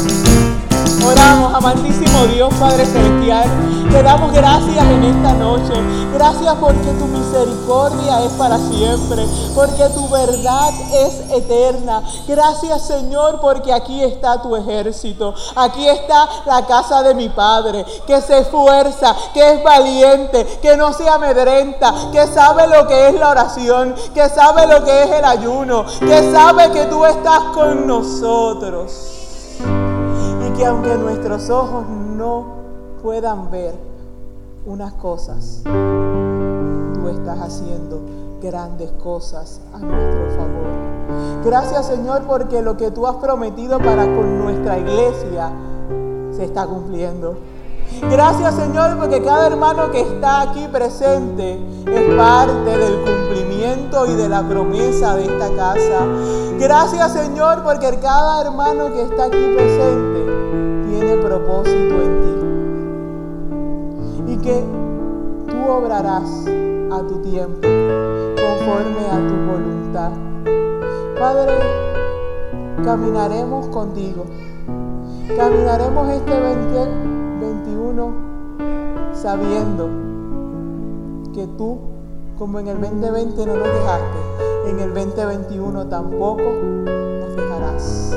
Oramos, 1.04 1.54
amantísimo 1.54 2.26
Dios 2.26 2.52
Padre 2.54 2.86
Celestial. 2.86 3.73
Te 3.94 4.02
damos 4.02 4.32
gracias 4.32 4.84
en 4.86 5.04
esta 5.04 5.34
noche. 5.34 5.72
Gracias 6.12 6.52
porque 6.56 6.90
tu 6.98 7.04
misericordia 7.04 8.24
es 8.24 8.32
para 8.32 8.58
siempre. 8.58 9.24
Porque 9.54 9.88
tu 9.90 10.08
verdad 10.08 10.70
es 10.92 11.30
eterna. 11.30 12.02
Gracias 12.26 12.88
Señor 12.88 13.40
porque 13.40 13.72
aquí 13.72 14.02
está 14.02 14.42
tu 14.42 14.56
ejército. 14.56 15.32
Aquí 15.54 15.86
está 15.86 16.28
la 16.44 16.66
casa 16.66 17.04
de 17.04 17.14
mi 17.14 17.28
Padre. 17.28 17.86
Que 18.04 18.20
se 18.20 18.40
esfuerza, 18.40 19.14
que 19.32 19.52
es 19.52 19.62
valiente, 19.62 20.44
que 20.60 20.76
no 20.76 20.92
se 20.92 21.08
amedrenta, 21.08 21.94
que 22.10 22.26
sabe 22.26 22.66
lo 22.66 22.88
que 22.88 23.10
es 23.10 23.14
la 23.14 23.28
oración, 23.28 23.94
que 24.12 24.28
sabe 24.28 24.66
lo 24.66 24.84
que 24.84 25.04
es 25.04 25.10
el 25.12 25.24
ayuno, 25.24 25.84
que 26.00 26.32
sabe 26.32 26.72
que 26.72 26.86
tú 26.86 27.04
estás 27.04 27.44
con 27.54 27.86
nosotros. 27.86 28.90
Y 29.60 30.50
que 30.56 30.66
aunque 30.66 30.96
nuestros 30.96 31.48
ojos 31.48 31.84
no 31.86 32.53
puedan 33.04 33.50
ver 33.50 33.74
unas 34.64 34.94
cosas, 34.94 35.60
tú 35.62 37.08
estás 37.10 37.38
haciendo 37.38 38.00
grandes 38.40 38.90
cosas 38.92 39.60
a 39.74 39.78
nuestro 39.78 40.30
favor. 40.30 41.44
Gracias 41.44 41.86
Señor 41.86 42.22
porque 42.22 42.62
lo 42.62 42.78
que 42.78 42.90
tú 42.90 43.06
has 43.06 43.16
prometido 43.16 43.76
para 43.76 44.04
con 44.04 44.38
nuestra 44.38 44.78
iglesia 44.78 45.52
se 46.34 46.44
está 46.44 46.66
cumpliendo. 46.66 47.36
Gracias 48.10 48.54
Señor 48.54 48.96
porque 48.98 49.22
cada 49.22 49.48
hermano 49.48 49.90
que 49.90 50.00
está 50.00 50.40
aquí 50.40 50.66
presente 50.72 51.60
es 51.86 52.16
parte 52.16 52.78
del 52.78 53.04
cumplimiento 53.04 54.06
y 54.06 54.14
de 54.14 54.30
la 54.30 54.42
promesa 54.48 55.14
de 55.16 55.24
esta 55.24 55.54
casa. 55.54 56.06
Gracias 56.58 57.12
Señor 57.12 57.62
porque 57.64 57.98
cada 58.00 58.40
hermano 58.40 58.90
que 58.94 59.02
está 59.02 59.24
aquí 59.24 59.44
presente 59.54 60.24
tiene 60.88 61.16
propósito 61.18 62.02
en 62.02 62.22
ti 62.22 62.23
que 64.44 64.62
tú 65.48 65.56
obrarás 65.72 66.46
a 66.92 66.98
tu 67.08 67.18
tiempo, 67.22 67.60
conforme 67.62 69.06
a 69.10 69.16
tu 69.26 69.34
voluntad. 69.50 70.10
Padre, 71.18 71.54
caminaremos 72.84 73.68
contigo. 73.68 74.26
Caminaremos 75.34 76.10
este 76.10 76.30
2021 76.30 78.12
sabiendo 79.14 79.88
que 81.32 81.46
tú, 81.56 81.78
como 82.36 82.58
en 82.58 82.68
el 82.68 82.78
2020 82.82 83.46
no 83.46 83.56
nos 83.56 83.66
dejaste, 83.66 84.18
en 84.68 84.78
el 84.78 84.92
2021 84.92 85.86
tampoco 85.88 86.42
nos 86.42 87.34
dejarás 87.34 88.14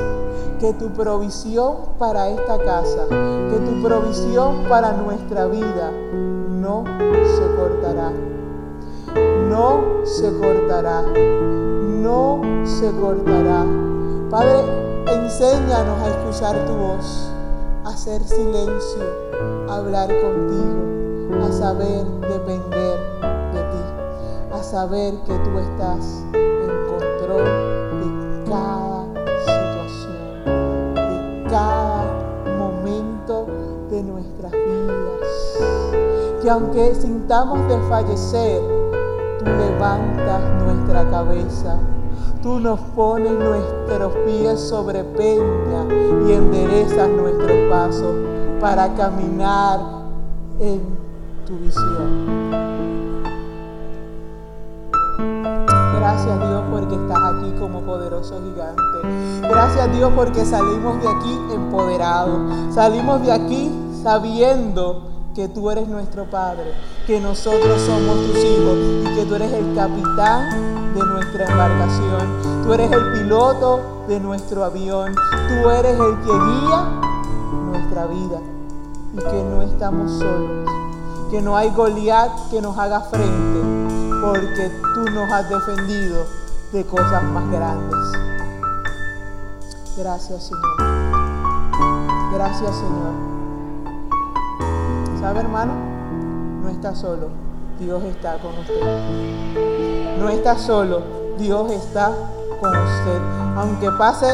que 0.58 0.72
tu 0.72 0.90
provisión 0.90 1.76
para 1.98 2.28
esta 2.28 2.58
casa, 2.58 3.06
que 3.08 3.58
tu 3.58 3.82
provisión 3.82 4.64
para 4.68 4.92
nuestra 4.92 5.46
vida 5.46 5.92
no 6.48 6.84
se 6.84 7.56
cortará 7.56 8.12
no 9.48 10.04
se 10.04 10.32
cortará, 10.38 11.02
no 11.02 12.40
se 12.64 12.90
cortará. 12.92 13.64
Padre, 14.30 14.62
enséñanos 15.06 16.00
a 16.02 16.08
escuchar 16.08 16.66
tu 16.66 16.72
voz, 16.74 17.30
a 17.84 17.90
hacer 17.90 18.22
silencio, 18.22 19.02
a 19.68 19.76
hablar 19.76 20.08
contigo, 20.08 21.44
a 21.44 21.52
saber 21.52 22.04
depender 22.20 22.98
de 23.52 23.60
ti, 23.60 24.52
a 24.52 24.62
saber 24.62 25.14
que 25.26 25.34
tú 25.38 25.58
estás 25.58 26.22
en 26.34 26.70
control 26.86 27.67
Que 36.48 36.52
aunque 36.52 36.94
sintamos 36.94 37.58
desfallecer, 37.68 38.62
tú 39.38 39.44
levantas 39.44 40.40
nuestra 40.64 41.06
cabeza 41.10 41.78
Tú 42.42 42.58
nos 42.58 42.80
pones 42.96 43.32
nuestros 43.32 44.14
pies 44.24 44.58
sobre 44.58 45.04
peña 45.04 45.84
y 46.26 46.32
enderezas 46.32 47.10
nuestros 47.10 47.52
pasos 47.68 48.16
para 48.62 48.94
caminar 48.94 49.78
en 50.58 50.80
tu 51.44 51.58
visión. 51.58 52.50
Gracias 55.98 56.38
Dios 56.48 56.62
porque 56.70 56.94
estás 56.94 57.18
aquí 57.24 57.52
como 57.60 57.82
poderoso 57.82 58.40
gigante. 58.42 59.42
Gracias 59.42 59.92
Dios 59.94 60.10
porque 60.16 60.46
salimos 60.46 61.02
de 61.02 61.08
aquí 61.08 61.38
empoderados. 61.52 62.74
Salimos 62.74 63.20
de 63.20 63.32
aquí 63.32 63.70
sabiendo 64.02 65.07
que 65.38 65.48
tú 65.48 65.70
eres 65.70 65.86
nuestro 65.86 66.24
Padre, 66.24 66.74
que 67.06 67.20
nosotros 67.20 67.80
somos 67.82 68.16
tus 68.26 68.38
hijos 68.38 68.76
y 69.04 69.14
que 69.14 69.24
tú 69.24 69.36
eres 69.36 69.52
el 69.52 69.72
capitán 69.72 70.92
de 70.94 71.00
nuestra 71.00 71.44
embarcación, 71.44 72.64
tú 72.64 72.72
eres 72.72 72.90
el 72.90 73.12
piloto 73.12 74.02
de 74.08 74.18
nuestro 74.18 74.64
avión, 74.64 75.14
tú 75.14 75.70
eres 75.70 75.92
el 75.92 76.16
que 76.22 76.32
guía 76.32 76.90
nuestra 77.70 78.06
vida 78.06 78.40
y 79.14 79.16
que 79.18 79.44
no 79.44 79.62
estamos 79.62 80.10
solos, 80.18 80.68
que 81.30 81.40
no 81.40 81.56
hay 81.56 81.70
Goliat 81.70 82.50
que 82.50 82.60
nos 82.60 82.76
haga 82.76 83.02
frente, 83.02 83.60
porque 84.20 84.72
tú 84.92 85.04
nos 85.12 85.30
has 85.30 85.48
defendido 85.48 86.26
de 86.72 86.84
cosas 86.84 87.22
más 87.22 87.48
grandes. 87.48 87.98
Gracias 89.96 90.48
Señor. 90.48 90.66
Gracias 92.32 92.74
Señor. 92.74 93.37
¿Sabe, 95.20 95.40
hermano? 95.40 95.72
No 96.62 96.68
está 96.68 96.94
solo, 96.94 97.28
Dios 97.80 98.02
está 98.04 98.38
con 98.38 98.56
usted. 98.58 100.16
No 100.18 100.28
está 100.28 100.56
solo, 100.56 101.02
Dios 101.36 101.72
está 101.72 102.12
con 102.60 102.70
usted. 102.70 103.20
Aunque 103.56 103.90
pase 103.92 104.26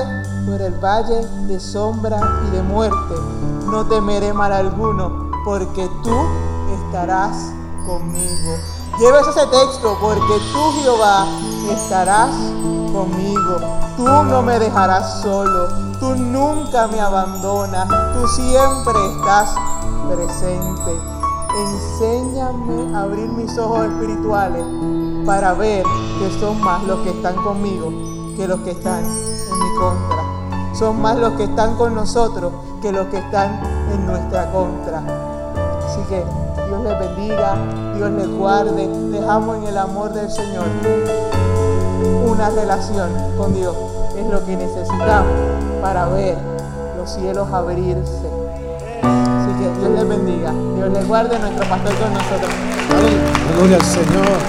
por 0.47 0.61
el 0.61 0.75
valle 0.75 1.27
de 1.47 1.59
sombra 1.59 2.19
y 2.47 2.51
de 2.51 2.63
muerte, 2.63 3.15
no 3.67 3.87
temeré 3.87 4.35
mal 4.35 4.53
alguno, 4.53 5.31
porque 5.45 5.89
tú 6.03 6.17
estarás 6.85 7.35
conmigo. 7.87 8.57
Lleves 8.99 9.27
ese 9.27 9.47
texto, 9.47 9.97
porque 10.01 10.35
tú, 10.53 10.83
Jehová, 10.83 11.27
estarás 11.71 12.31
conmigo. 12.93 13.57
Tú 13.97 14.05
no 14.05 14.43
me 14.43 14.59
dejarás 14.59 15.23
solo. 15.23 15.69
Tú 15.99 16.15
nunca 16.15 16.87
me 16.89 17.01
abandonas. 17.01 17.89
Tú 18.15 18.29
siempre 18.29 18.95
estás 19.17 19.55
presente. 20.09 20.99
Enséñame 21.57 22.95
a 22.95 23.03
abrir 23.03 23.29
mis 23.29 23.57
ojos 23.59 23.87
espirituales 23.87 24.65
para 25.25 25.55
ver 25.55 25.85
que 26.19 26.41
son 26.41 26.61
más 26.61 26.83
los 26.85 27.01
que 27.01 27.11
están 27.11 27.37
conmigo 27.37 27.93
que 28.37 28.49
los 28.49 28.61
que 28.61 28.73
están 28.73 29.05
en 29.05 29.59
mi 29.59 29.77
contra. 29.79 30.75
Son 30.75 31.01
más 31.01 31.17
los 31.17 31.35
que 31.35 31.45
están 31.45 31.77
con 31.77 31.95
nosotros 31.95 32.53
que 32.83 32.91
los 32.91 33.07
que 33.07 33.19
están 33.19 33.61
en 33.93 34.07
nuestra 34.07 34.51
contra. 34.51 34.99
Así 35.87 36.01
que 36.09 36.25
Dios 36.67 36.83
les 36.83 36.99
bendiga, 36.99 37.57
Dios 37.97 38.11
les 38.11 38.29
guarde. 38.37 38.89
Dejamos 39.11 39.59
en 39.59 39.65
el 39.65 39.79
amor 39.79 40.13
del 40.13 40.31
Señor 40.31 40.65
una 42.27 42.51
relación 42.51 43.11
con 43.39 43.55
Dios. 43.55 43.77
Es 44.17 44.27
lo 44.29 44.45
que 44.45 44.57
necesitamos 44.57 45.33
para 45.81 46.07
ver 46.09 46.37
los 46.99 47.11
cielos 47.11 47.49
abrirse 47.53 48.34
Dios 49.79 49.91
les 49.95 50.09
bendiga. 50.09 50.53
Dios 50.77 50.93
les 50.93 51.07
guarde. 51.09 51.39
Nuestro 51.39 51.69
pastor 51.69 51.95
con 51.95 52.13
nosotros. 52.13 52.51
Gloria 53.57 53.77
al 53.77 53.83
Señor. 53.83 54.45